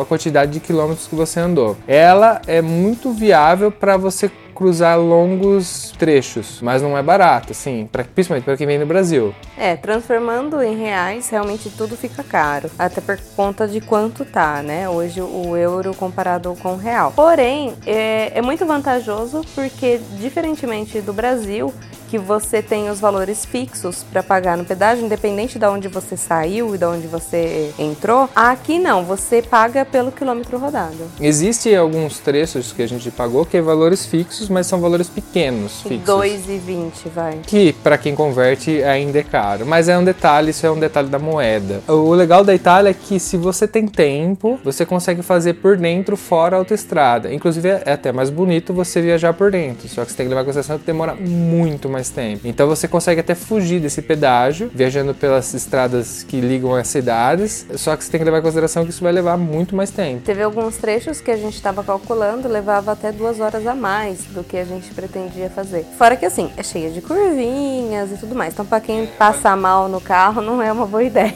a 0.00 0.04
quantidade 0.04 0.52
de 0.52 0.60
quilômetros 0.60 1.06
que 1.06 1.14
você 1.14 1.40
andou. 1.40 1.76
Ela 1.86 2.40
é 2.46 2.62
muito 2.62 3.12
viável 3.12 3.70
para 3.70 3.96
você 3.96 4.30
cruzar 4.60 5.00
longos 5.00 5.90
trechos, 5.98 6.60
mas 6.60 6.82
não 6.82 6.96
é 6.96 7.02
barato, 7.02 7.52
assim, 7.52 7.88
pra, 7.90 8.04
principalmente 8.04 8.44
para 8.44 8.58
quem 8.58 8.66
vem 8.66 8.78
do 8.78 8.84
Brasil. 8.84 9.34
É, 9.56 9.74
transformando 9.74 10.60
em 10.60 10.76
reais, 10.76 11.30
realmente 11.30 11.70
tudo 11.70 11.96
fica 11.96 12.22
caro. 12.22 12.70
Até 12.78 13.00
por 13.00 13.18
conta 13.34 13.66
de 13.66 13.80
quanto 13.80 14.22
tá, 14.22 14.62
né? 14.62 14.86
Hoje 14.86 15.22
o 15.22 15.56
euro 15.56 15.94
comparado 15.94 16.54
com 16.60 16.74
o 16.74 16.76
real. 16.76 17.10
Porém, 17.16 17.72
é, 17.86 18.32
é 18.34 18.42
muito 18.42 18.66
vantajoso 18.66 19.40
porque, 19.54 19.98
diferentemente 20.18 21.00
do 21.00 21.14
Brasil, 21.14 21.72
que 22.10 22.18
você 22.18 22.60
tem 22.60 22.90
os 22.90 22.98
valores 22.98 23.44
fixos 23.44 24.02
para 24.02 24.20
pagar 24.20 24.56
no 24.56 24.64
pedágio, 24.64 25.06
independente 25.06 25.60
de 25.60 25.66
onde 25.66 25.86
você 25.86 26.16
saiu 26.16 26.74
e 26.74 26.78
de 26.78 26.84
onde 26.84 27.06
você 27.06 27.72
entrou, 27.78 28.28
aqui 28.34 28.80
não, 28.80 29.04
você 29.04 29.40
paga 29.40 29.84
pelo 29.84 30.10
quilômetro 30.10 30.58
rodado. 30.58 30.96
Existem 31.20 31.76
alguns 31.76 32.18
trechos 32.18 32.72
que 32.72 32.82
a 32.82 32.88
gente 32.88 33.12
pagou 33.12 33.46
que 33.46 33.56
é 33.56 33.62
valores 33.62 34.04
fixos, 34.06 34.48
mas 34.48 34.66
são 34.66 34.80
valores 34.80 35.08
pequenos, 35.08 35.82
fixos. 35.82 36.04
2,20 36.04 36.90
vai. 37.14 37.38
que 37.46 37.72
para 37.74 37.96
quem 37.96 38.16
converte 38.16 38.82
ainda 38.82 39.20
é 39.20 39.22
caro, 39.22 39.64
mas 39.64 39.88
é 39.88 39.96
um 39.96 40.02
detalhe, 40.02 40.50
isso 40.50 40.66
é 40.66 40.70
um 40.70 40.80
detalhe 40.80 41.08
da 41.08 41.18
moeda. 41.18 41.80
O 41.86 42.12
legal 42.12 42.42
da 42.42 42.52
Itália 42.52 42.90
é 42.90 42.94
que 42.94 43.20
se 43.20 43.36
você 43.36 43.68
tem 43.68 43.86
tempo, 43.86 44.58
você 44.64 44.84
consegue 44.84 45.22
fazer 45.22 45.54
por 45.54 45.76
dentro 45.76 46.16
fora 46.16 46.56
a 46.56 46.58
autoestrada. 46.58 47.32
Inclusive 47.32 47.68
é 47.68 47.92
até 47.92 48.10
mais 48.10 48.30
bonito 48.30 48.74
você 48.74 49.00
viajar 49.00 49.32
por 49.32 49.52
dentro, 49.52 49.88
só 49.88 50.04
que 50.04 50.10
você 50.10 50.16
tem 50.16 50.26
que 50.26 50.30
levar 50.30 50.42
em 50.42 50.46
consideração 50.46 50.76
que 50.76 50.86
demora 50.86 51.14
muito 51.14 51.88
mais 51.88 51.99
tempo. 52.08 52.46
Então 52.46 52.66
você 52.66 52.88
consegue 52.88 53.20
até 53.20 53.34
fugir 53.34 53.80
desse 53.80 54.00
pedágio, 54.00 54.70
viajando 54.74 55.14
pelas 55.14 55.52
estradas 55.52 56.22
que 56.22 56.40
ligam 56.40 56.74
as 56.74 56.88
cidades, 56.88 57.66
só 57.76 57.96
que 57.96 58.04
você 58.04 58.10
tem 58.10 58.20
que 58.20 58.24
levar 58.24 58.38
em 58.38 58.42
consideração 58.42 58.84
que 58.84 58.90
isso 58.90 59.02
vai 59.02 59.12
levar 59.12 59.36
muito 59.36 59.74
mais 59.74 59.90
tempo. 59.90 60.22
Teve 60.24 60.42
alguns 60.42 60.76
trechos 60.76 61.20
que 61.20 61.30
a 61.30 61.36
gente 61.36 61.54
estava 61.54 61.82
calculando, 61.84 62.48
levava 62.48 62.92
até 62.92 63.12
duas 63.12 63.40
horas 63.40 63.66
a 63.66 63.74
mais 63.74 64.24
do 64.26 64.42
que 64.42 64.56
a 64.56 64.64
gente 64.64 64.92
pretendia 64.94 65.50
fazer. 65.50 65.84
Fora 65.98 66.16
que 66.16 66.24
assim, 66.24 66.50
é 66.56 66.62
cheia 66.62 66.90
de 66.90 67.00
curvinhas 67.00 68.12
e 68.12 68.16
tudo 68.16 68.34
mais. 68.34 68.52
Então, 68.52 68.64
para 68.64 68.80
quem 68.80 69.06
passa 69.06 69.54
mal 69.56 69.88
no 69.88 70.00
carro, 70.00 70.40
não 70.42 70.62
é 70.62 70.72
uma 70.72 70.86
boa 70.86 71.02
ideia. 71.02 71.34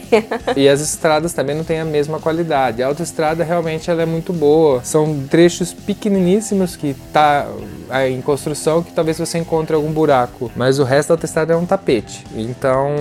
E 0.55 0.67
as 0.67 0.81
estradas 0.81 1.33
também 1.33 1.55
não 1.55 1.63
têm 1.63 1.79
a 1.79 1.85
mesma 1.85 2.19
qualidade. 2.19 2.81
A 2.81 2.87
autoestrada 2.87 3.43
realmente 3.43 3.89
ela 3.89 4.01
é 4.01 4.05
muito 4.05 4.31
boa. 4.31 4.83
São 4.83 5.25
trechos 5.29 5.73
pequeniníssimos 5.73 6.75
que 6.75 6.95
tá 7.11 7.47
aí 7.89 8.13
em 8.13 8.21
construção 8.21 8.81
que 8.81 8.91
talvez 8.91 9.17
você 9.17 9.37
encontre 9.37 9.75
algum 9.75 9.91
buraco, 9.91 10.51
mas 10.55 10.79
o 10.79 10.83
resto 10.83 11.09
da 11.09 11.13
autoestrada 11.15 11.53
é 11.53 11.55
um 11.55 11.65
tapete. 11.65 12.23
Então 12.35 12.93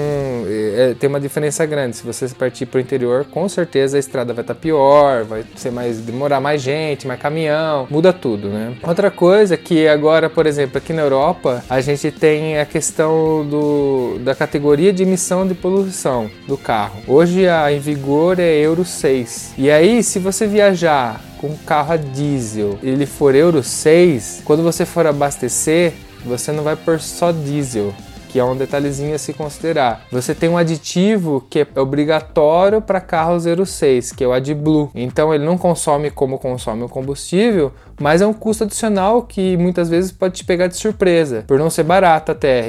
é- 0.47 0.90
é- 0.90 0.95
tem 0.95 1.09
uma 1.09 1.21
diferença 1.21 1.64
grande. 1.67 1.97
Se 1.97 2.03
você 2.05 2.29
partir 2.29 2.67
para 2.67 2.79
o 2.79 2.81
interior, 2.81 3.25
com 3.31 3.49
certeza 3.49 3.97
a 3.97 4.01
estrada 4.01 4.33
vai 4.33 4.43
estar 4.43 4.55
pior, 4.55 5.25
vai 5.25 5.45
ser 5.57 5.71
mais 5.71 5.99
demorar 5.99 6.40
mais 6.40 6.61
gente, 6.62 7.07
mais 7.07 7.21
caminhão, 7.21 7.87
muda 7.90 8.12
tudo, 8.12 8.49
né? 8.49 8.75
Outra 8.83 9.11
coisa 9.11 9.57
que 9.57 9.87
agora, 9.88 10.29
por 10.29 10.47
exemplo, 10.47 10.79
aqui 10.79 10.93
na 10.93 11.03
Europa, 11.03 11.62
a 11.69 11.81
gente 11.81 12.11
tem 12.11 12.59
a 12.59 12.64
questão 12.67 13.47
do, 13.49 14.19
da 14.21 14.35
categoria 14.35 14.93
de 14.93 15.03
emissão 15.03 15.47
de 15.47 15.55
poluição 15.55 16.31
do 16.47 16.57
carro. 16.57 17.01
Hoje 17.07 17.47
a 17.49 17.73
em 17.73 17.79
vigor 17.79 18.38
é 18.38 18.57
Euro 18.57 18.85
6. 18.85 19.53
E 19.57 19.71
aí, 19.71 20.03
se 20.03 20.19
você 20.19 20.47
viajar 20.47 21.21
com 21.38 21.49
um 21.49 21.57
carro 21.57 21.93
a 21.93 21.97
diesel, 21.97 22.79
ele 22.83 23.07
for 23.07 23.35
Euro 23.35 23.62
6, 23.62 24.43
quando 24.45 24.62
você 24.62 24.85
for 24.87 25.07
abastecer, 25.07 25.93
você 26.25 26.53
não 26.53 26.65
vai 26.65 26.77
por 26.77 27.01
só 27.01 27.31
diesel 27.33 27.93
que 28.35 28.41
é 28.41 28.45
um 28.45 28.57
detalhezinho 28.57 29.15
a 29.15 29.19
se 29.19 29.33
considerar. 29.33 30.07
Você 30.11 30.35
tem 30.35 30.49
um 30.49 30.59
aditivo 30.59 31.47
que 31.49 31.61
é 31.61 31.81
obrigatório 31.81 32.83
para 32.83 33.01
carros 33.01 33.47
Euro 33.47 33.65
6, 33.65 34.11
que 34.11 34.25
é 34.25 34.27
o 34.27 34.33
AdBlue. 34.33 34.91
Então 34.93 35.33
ele 35.33 35.45
não 35.45 35.57
consome 35.57 36.11
como 36.11 36.37
consome 36.37 36.83
o 36.83 36.89
combustível, 36.89 37.73
mas 38.01 38.21
é 38.21 38.27
um 38.27 38.33
custo 38.33 38.65
adicional 38.65 39.23
que 39.23 39.57
muitas 39.57 39.89
vezes 39.89 40.11
pode 40.11 40.35
te 40.35 40.45
pegar 40.45 40.67
de 40.67 40.77
surpresa, 40.77 41.45
por 41.47 41.61
não 41.61 41.71
ser 41.71 41.85
barato 41.85 42.33
até. 42.33 42.67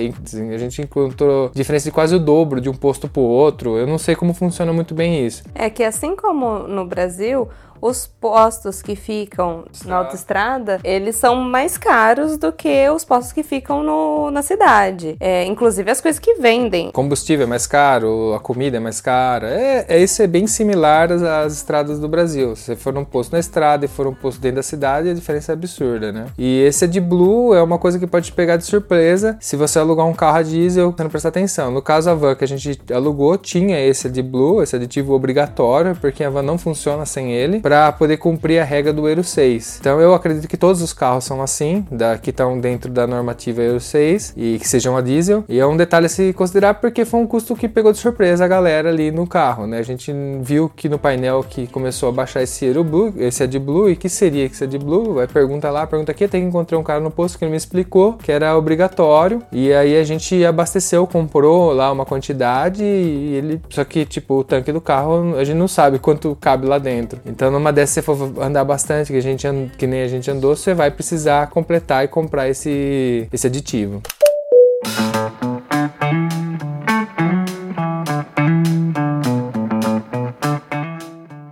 A 0.54 0.58
gente 0.60 0.84
encontrou 0.84 1.50
diferença 1.52 1.86
de 1.86 1.92
quase 1.92 2.14
o 2.14 2.20
dobro 2.20 2.62
de 2.62 2.70
um 2.70 2.76
posto 2.76 3.10
para 3.10 3.24
o 3.24 3.26
outro. 3.26 3.76
Eu 3.76 3.88
não 3.88 3.98
sei 3.98 4.16
como 4.16 4.36
funciona 4.36 4.72
muito 4.72 4.94
bem 4.94 5.26
isso. 5.26 5.42
É 5.56 5.68
que 5.68 5.84
assim 5.84 6.16
como 6.16 6.60
no 6.68 6.86
Brasil, 6.86 7.50
os 7.82 8.08
postos 8.08 8.82
que 8.82 8.96
ficam 8.96 9.66
na 9.86 9.98
autoestrada, 9.98 10.80
eles 10.84 11.16
são 11.16 11.36
mais 11.36 11.78
caros 11.78 12.38
do 12.38 12.52
que 12.52 12.90
os 12.90 13.04
postos 13.06 13.32
que 13.34 13.44
ficam 13.44 13.84
no- 13.84 14.32
na 14.32 14.42
cidade. 14.42 15.16
É, 15.20 15.46
inclusive 15.46 15.90
as 15.92 16.02
coisas 16.02 16.20
que 16.20 16.36
vendem. 16.36 16.92
combustível 16.92 17.46
é 17.46 17.48
mais 17.50 17.68
caro, 17.68 18.34
a 18.34 18.40
comida 18.40 18.78
é 18.78 18.80
mais 18.80 19.02
cara. 19.02 19.50
É, 19.50 19.86
é 19.90 20.00
isso 20.02 20.22
é 20.22 20.28
bem 20.28 20.48
similar 20.48 21.12
às, 21.12 21.22
às 21.22 21.54
estradas 21.54 22.00
do 22.00 22.08
Brasil. 22.08 22.56
Se 22.56 22.64
você 22.66 22.76
for 22.76 22.94
num 22.94 23.06
posto 23.06 23.34
na 23.34 23.40
estrada 23.40 23.86
e 23.86 23.88
for 23.88 24.08
um 24.08 24.14
posto 24.14 24.40
dentro 24.42 24.58
da 24.58 24.64
cidade, 24.64 25.10
a 25.10 25.14
diferença 25.14 25.52
é 25.52 25.54
absurda, 25.54 26.12
né? 26.12 26.26
E 26.38 26.62
esse 26.62 26.86
AdBlue 26.86 27.54
é 27.56 27.62
uma 27.62 27.78
coisa 27.78 28.00
que 28.00 28.08
pode 28.08 28.28
te 28.28 28.32
pegar 28.34 28.58
de 28.58 28.66
surpresa 28.66 29.38
se 29.40 29.56
você 29.56 29.80
alugar 29.80 30.06
um 30.06 30.14
carro 30.14 30.38
a 30.38 30.44
diesel, 30.44 30.92
você 30.92 31.04
não 31.04 31.10
prestar 31.10 31.30
atenção. 31.30 31.72
No 31.72 31.82
caso, 31.82 32.10
a 32.10 32.16
van 32.16 32.36
que 32.36 32.44
a 32.44 32.48
gente 32.48 32.80
alugou 32.94 33.38
tinha 33.38 33.80
esse 33.80 34.08
AdBlue, 34.08 34.62
esse 34.64 34.76
aditivo 34.76 35.14
obrigatório, 35.14 35.96
porque 36.00 36.24
a 36.24 36.30
van 36.30 36.42
não 36.42 36.58
funciona 36.58 37.06
sem 37.06 37.32
ele, 37.34 37.60
para 37.66 37.92
poder 37.92 38.18
cumprir 38.18 38.60
a 38.60 38.64
regra 38.64 38.94
do 38.94 39.10
Euro 39.10 39.24
6. 39.24 39.78
Então 39.80 40.00
eu 40.00 40.14
acredito 40.14 40.48
que 40.48 40.56
todos 40.56 40.84
os 40.84 40.94
carros 40.94 41.24
são 41.24 41.42
assim, 41.42 41.84
da, 41.90 42.16
que 42.16 42.30
estão 42.30 42.60
dentro 42.60 42.92
da 42.92 43.08
normativa 43.08 43.60
Euro 43.60 43.80
6 43.80 44.36
e 44.38 44.60
que 44.60 44.68
sejam 44.68 44.96
a 44.96 45.02
diesel. 45.02 45.44
E 45.50 45.60
é 45.60 45.66
um 45.66 45.76
detalhe 45.76 46.06
a 46.06 46.10
se 46.10 46.32
considerar 46.34 46.76
porque 46.76 47.04
foi 47.06 47.20
um 47.20 47.26
custo 47.26 47.56
que 47.56 47.68
pegou 47.68 47.92
de 47.92 47.98
surpresa 47.98 48.46
a 48.46 48.48
galera 48.48 48.90
ali 48.90 49.10
no 49.10 49.26
carro, 49.26 49.66
né? 49.66 49.80
A 49.80 49.82
gente 49.82 50.14
viu 50.42 50.70
que 50.70 50.88
no 50.88 51.00
painel 51.00 51.44
que 51.44 51.66
começou 51.66 52.08
a 52.08 52.12
baixar 52.12 52.44
esse 52.44 52.70
AdBlue, 52.70 53.16
esse 53.18 53.42
AdBlue, 53.42 53.90
e 53.90 53.96
que 53.96 54.10
seria 54.10 54.46
esse 54.46 54.64
AdBlue, 54.64 55.20
aí 55.20 55.28
pergunta 55.28 55.72
lá, 55.72 55.88
pergunta 55.88 56.12
aqui, 56.12 56.26
até 56.26 56.40
que 56.40 56.46
encontrei 56.46 56.78
um 56.78 56.84
cara 56.84 57.00
no 57.00 57.10
posto 57.10 57.40
que 57.40 57.48
me 57.48 57.58
explicou 57.58 58.14
que 58.14 58.32
era 58.32 58.56
obrigatório. 58.56 59.42
E 59.52 59.74
aí 59.74 59.98
a 59.98 60.04
gente 60.04 60.46
abasteceu, 60.46 61.08
comprou 61.08 61.74
lá 61.74 61.92
uma 61.92 62.06
quantidade 62.06 62.84
e 62.84 63.34
ele. 63.34 63.62
Só 63.72 63.84
que, 63.84 64.06
tipo, 64.06 64.36
o 64.36 64.44
tanque 64.44 64.72
do 64.72 64.80
carro, 64.80 65.36
a 65.36 65.44
gente 65.44 65.58
não 65.58 65.68
sabe 65.68 65.98
quanto 65.98 66.38
cabe 66.40 66.68
lá 66.68 66.78
dentro. 66.78 67.20
Então, 67.26 67.55
numa 67.56 67.72
dessas, 67.72 67.94
você 67.94 68.02
for 68.02 68.42
andar 68.42 68.64
bastante, 68.64 69.12
que, 69.12 69.18
a 69.18 69.22
gente, 69.22 69.48
que 69.78 69.88
nem 69.88 70.04
a 70.04 70.08
gente 70.08 70.30
andou, 70.30 70.56
você 70.56 70.74
vai 70.74 70.92
precisar 70.92 71.48
completar 71.48 72.04
e 72.04 72.08
comprar 72.08 72.50
esse, 72.50 73.28
esse 73.32 73.48
aditivo. 73.48 74.02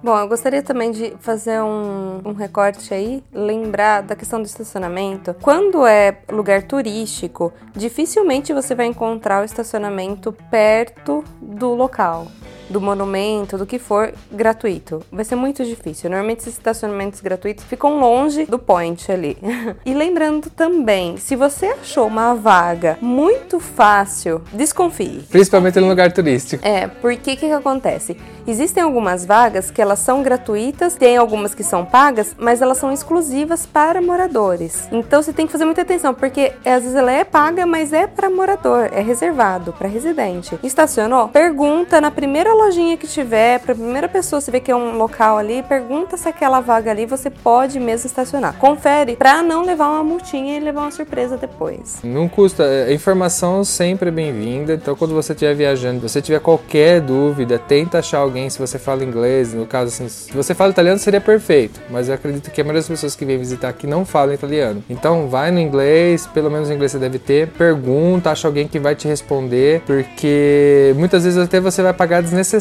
Bom, 0.04 0.20
eu 0.20 0.28
gostaria 0.28 0.62
também 0.62 0.92
de 0.92 1.14
fazer 1.22 1.62
um, 1.62 2.22
um, 2.26 2.34
recorte 2.34 2.94
aí, 2.94 3.24
lembrar 3.34 4.02
da 4.02 4.16
questão 4.16 4.42
do 4.42 4.46
estacionamento. 4.46 5.34
Quando 5.42 5.88
é 5.88 6.18
lugar 6.30 6.64
turístico, 6.64 7.54
dificilmente 7.74 8.52
você 8.52 8.76
vai 8.76 8.88
encontrar 8.88 9.42
o 9.42 9.46
estacionamento 9.46 10.36
perto 10.52 11.24
do 11.42 11.74
local 11.74 12.28
do 12.74 12.82
monumento, 12.82 13.58
do 13.58 13.66
que 13.66 13.80
for, 13.80 14.12
gratuito. 14.32 15.02
Vai 15.12 15.24
ser 15.24 15.36
muito 15.36 15.64
difícil. 15.64 16.10
Normalmente 16.10 16.40
esses 16.40 16.56
estacionamentos 16.56 17.22
gratuitos 17.22 17.64
ficam 17.64 18.00
longe 18.00 18.46
do 18.46 18.58
point 18.58 19.10
ali. 19.12 19.38
e 19.86 19.94
lembrando 19.94 20.50
também, 20.50 21.16
se 21.18 21.36
você 21.36 21.68
achou 21.68 22.08
uma 22.08 22.34
vaga 22.34 22.98
muito 23.00 23.60
fácil, 23.60 24.42
desconfie. 24.52 25.24
Principalmente 25.30 25.80
no 25.80 25.88
lugar 25.88 26.12
turístico. 26.12 26.66
É, 26.68 26.88
porque 26.88 27.34
o 27.34 27.38
que, 27.38 27.48
que 27.48 27.52
acontece? 27.52 28.18
Existem 28.46 28.84
algumas 28.84 29.26
vagas 29.26 29.72
que 29.72 29.82
elas 29.82 30.00
são 30.00 30.22
gratuitas, 30.22 30.96
tem 30.96 31.16
algumas 31.16 31.56
que 31.56 31.64
são 31.64 31.86
pagas, 31.86 32.36
mas 32.38 32.62
elas 32.62 32.78
são 32.78 32.92
exclusivas 32.92 33.66
para 33.66 34.02
moradores. 34.02 34.88
Então 34.92 35.22
você 35.22 35.32
tem 35.32 35.46
que 35.46 35.52
fazer 35.52 35.64
muita 35.64 35.84
atenção, 35.84 36.14
porque 36.14 36.52
às 36.66 36.82
vezes 36.82 36.96
ela 36.96 37.12
é 37.12 37.24
paga, 37.24 37.66
mas 37.66 37.94
é 37.94 38.06
para 38.06 38.30
morador, 38.30 38.90
é 38.92 39.00
reservado 39.00 39.72
para 39.72 39.88
residente. 39.88 40.60
Estacionou? 40.62 41.30
Pergunta 41.30 42.02
na 42.02 42.12
primeira 42.12 42.54
lojinha 42.64 42.96
que 42.96 43.08
tiver, 43.08 43.60
para 43.60 43.74
a 43.74 43.76
primeira 43.76 44.08
pessoa 44.08 44.40
se 44.40 44.50
vê 44.50 44.60
que 44.60 44.72
é 44.72 44.76
um 44.76 44.98
local 44.98 45.38
ali, 45.38 45.62
pergunta 45.64 46.16
se 46.16 46.30
aquela 46.30 46.62
vaga 46.62 46.92
ali 46.92 47.06
você 47.06 47.30
pode 47.30 47.80
mesmo 47.80 48.08
estacionar. 48.08 48.56
Confere 48.58 49.16
para 49.16 49.42
não 49.42 49.64
levar 49.64 49.90
uma 49.90 50.04
multinha 50.04 50.58
e 50.58 50.60
levar 50.60 50.82
uma 50.82 50.92
surpresa 50.92 51.38
depois. 51.38 52.00
Não 52.04 52.30
custa, 52.30 52.64
é, 52.64 52.94
informação 52.94 53.64
sempre 53.64 54.10
é 54.10 54.12
bem-vinda. 54.12 54.74
Então 54.74 54.96
quando 54.96 55.14
você 55.14 55.34
estiver 55.34 55.54
viajando, 55.54 56.08
você 56.08 56.22
tiver 56.22 56.40
qualquer 56.40 57.02
dúvida, 57.02 57.60
tenta 57.60 58.00
achar 58.00 58.20
alguém 58.20 58.50
se 58.50 58.58
você 58.58 58.80
fala 58.80 59.04
inglês, 59.04 59.54
no 59.54 59.66
caso 59.66 59.90
assim, 59.90 60.08
se 60.08 60.32
você 60.32 60.54
fala 60.54 60.72
italiano 60.72 61.00
seria 61.00 61.22
perfeito, 61.22 61.82
mas 61.90 62.08
eu 62.08 62.16
acredito 62.16 62.50
que 62.50 62.62
a 62.62 62.64
maioria 62.64 62.82
das 62.82 62.88
pessoas 62.88 63.16
que 63.16 63.26
vêm 63.26 63.38
visitar 63.38 63.70
aqui 63.70 63.86
não 63.86 64.06
falam 64.06 64.34
italiano. 64.34 64.84
Então 64.90 65.28
vai 65.28 65.52
no 65.52 65.60
inglês, 65.60 66.28
pelo 66.28 66.50
menos 66.50 66.70
inglês 66.70 66.92
você 66.92 67.00
deve 67.00 67.20
ter, 67.20 67.50
pergunta, 67.50 68.32
acha 68.32 68.48
alguém 68.48 68.68
que 68.68 68.80
vai 68.80 68.96
te 68.96 69.08
responder, 69.08 69.82
porque 69.86 70.94
muitas 70.96 71.24
vezes 71.24 71.38
até 71.38 71.60
você 71.60 71.82
vai 71.82 71.94
pagar 71.94 72.22
desnecessário. 72.22 72.53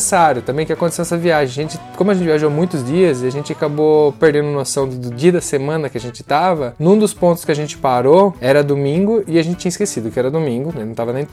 Também 0.43 0.67
que 0.67 0.73
aconteceu 0.73 1.03
essa 1.03 1.17
viagem, 1.17 1.65
a 1.65 1.69
gente, 1.69 1.81
como 1.97 2.11
a 2.11 2.15
gente 2.15 2.25
viajou 2.25 2.51
muitos 2.51 2.85
dias, 2.85 3.23
a 3.23 3.31
gente 3.31 3.53
acabou 3.53 4.13
perdendo 4.13 4.49
noção 4.49 4.89
do, 4.89 5.11
dia 5.11 5.33
da 5.33 5.41
semana 5.41 5.89
que 5.89 5.99
a 5.99 6.01
gente 6.01 6.23
tava. 6.23 6.75
Num 6.79 6.99
dos 6.99 7.13
pontos 7.15 7.45
que 7.45 7.53
a 7.53 7.55
gente 7.55 7.77
parou 7.79 8.35
era 8.41 8.63
domingo 8.63 9.23
e 9.27 9.39
a 9.39 9.43
gente 9.43 9.59
tinha 9.59 9.71
esquecido 9.71 10.11
que 10.11 10.19
era 10.19 10.31
domingo, 10.31 10.73
né? 10.75 10.85
não 10.85 10.95
tava 10.95 11.13
nem, 11.13 11.27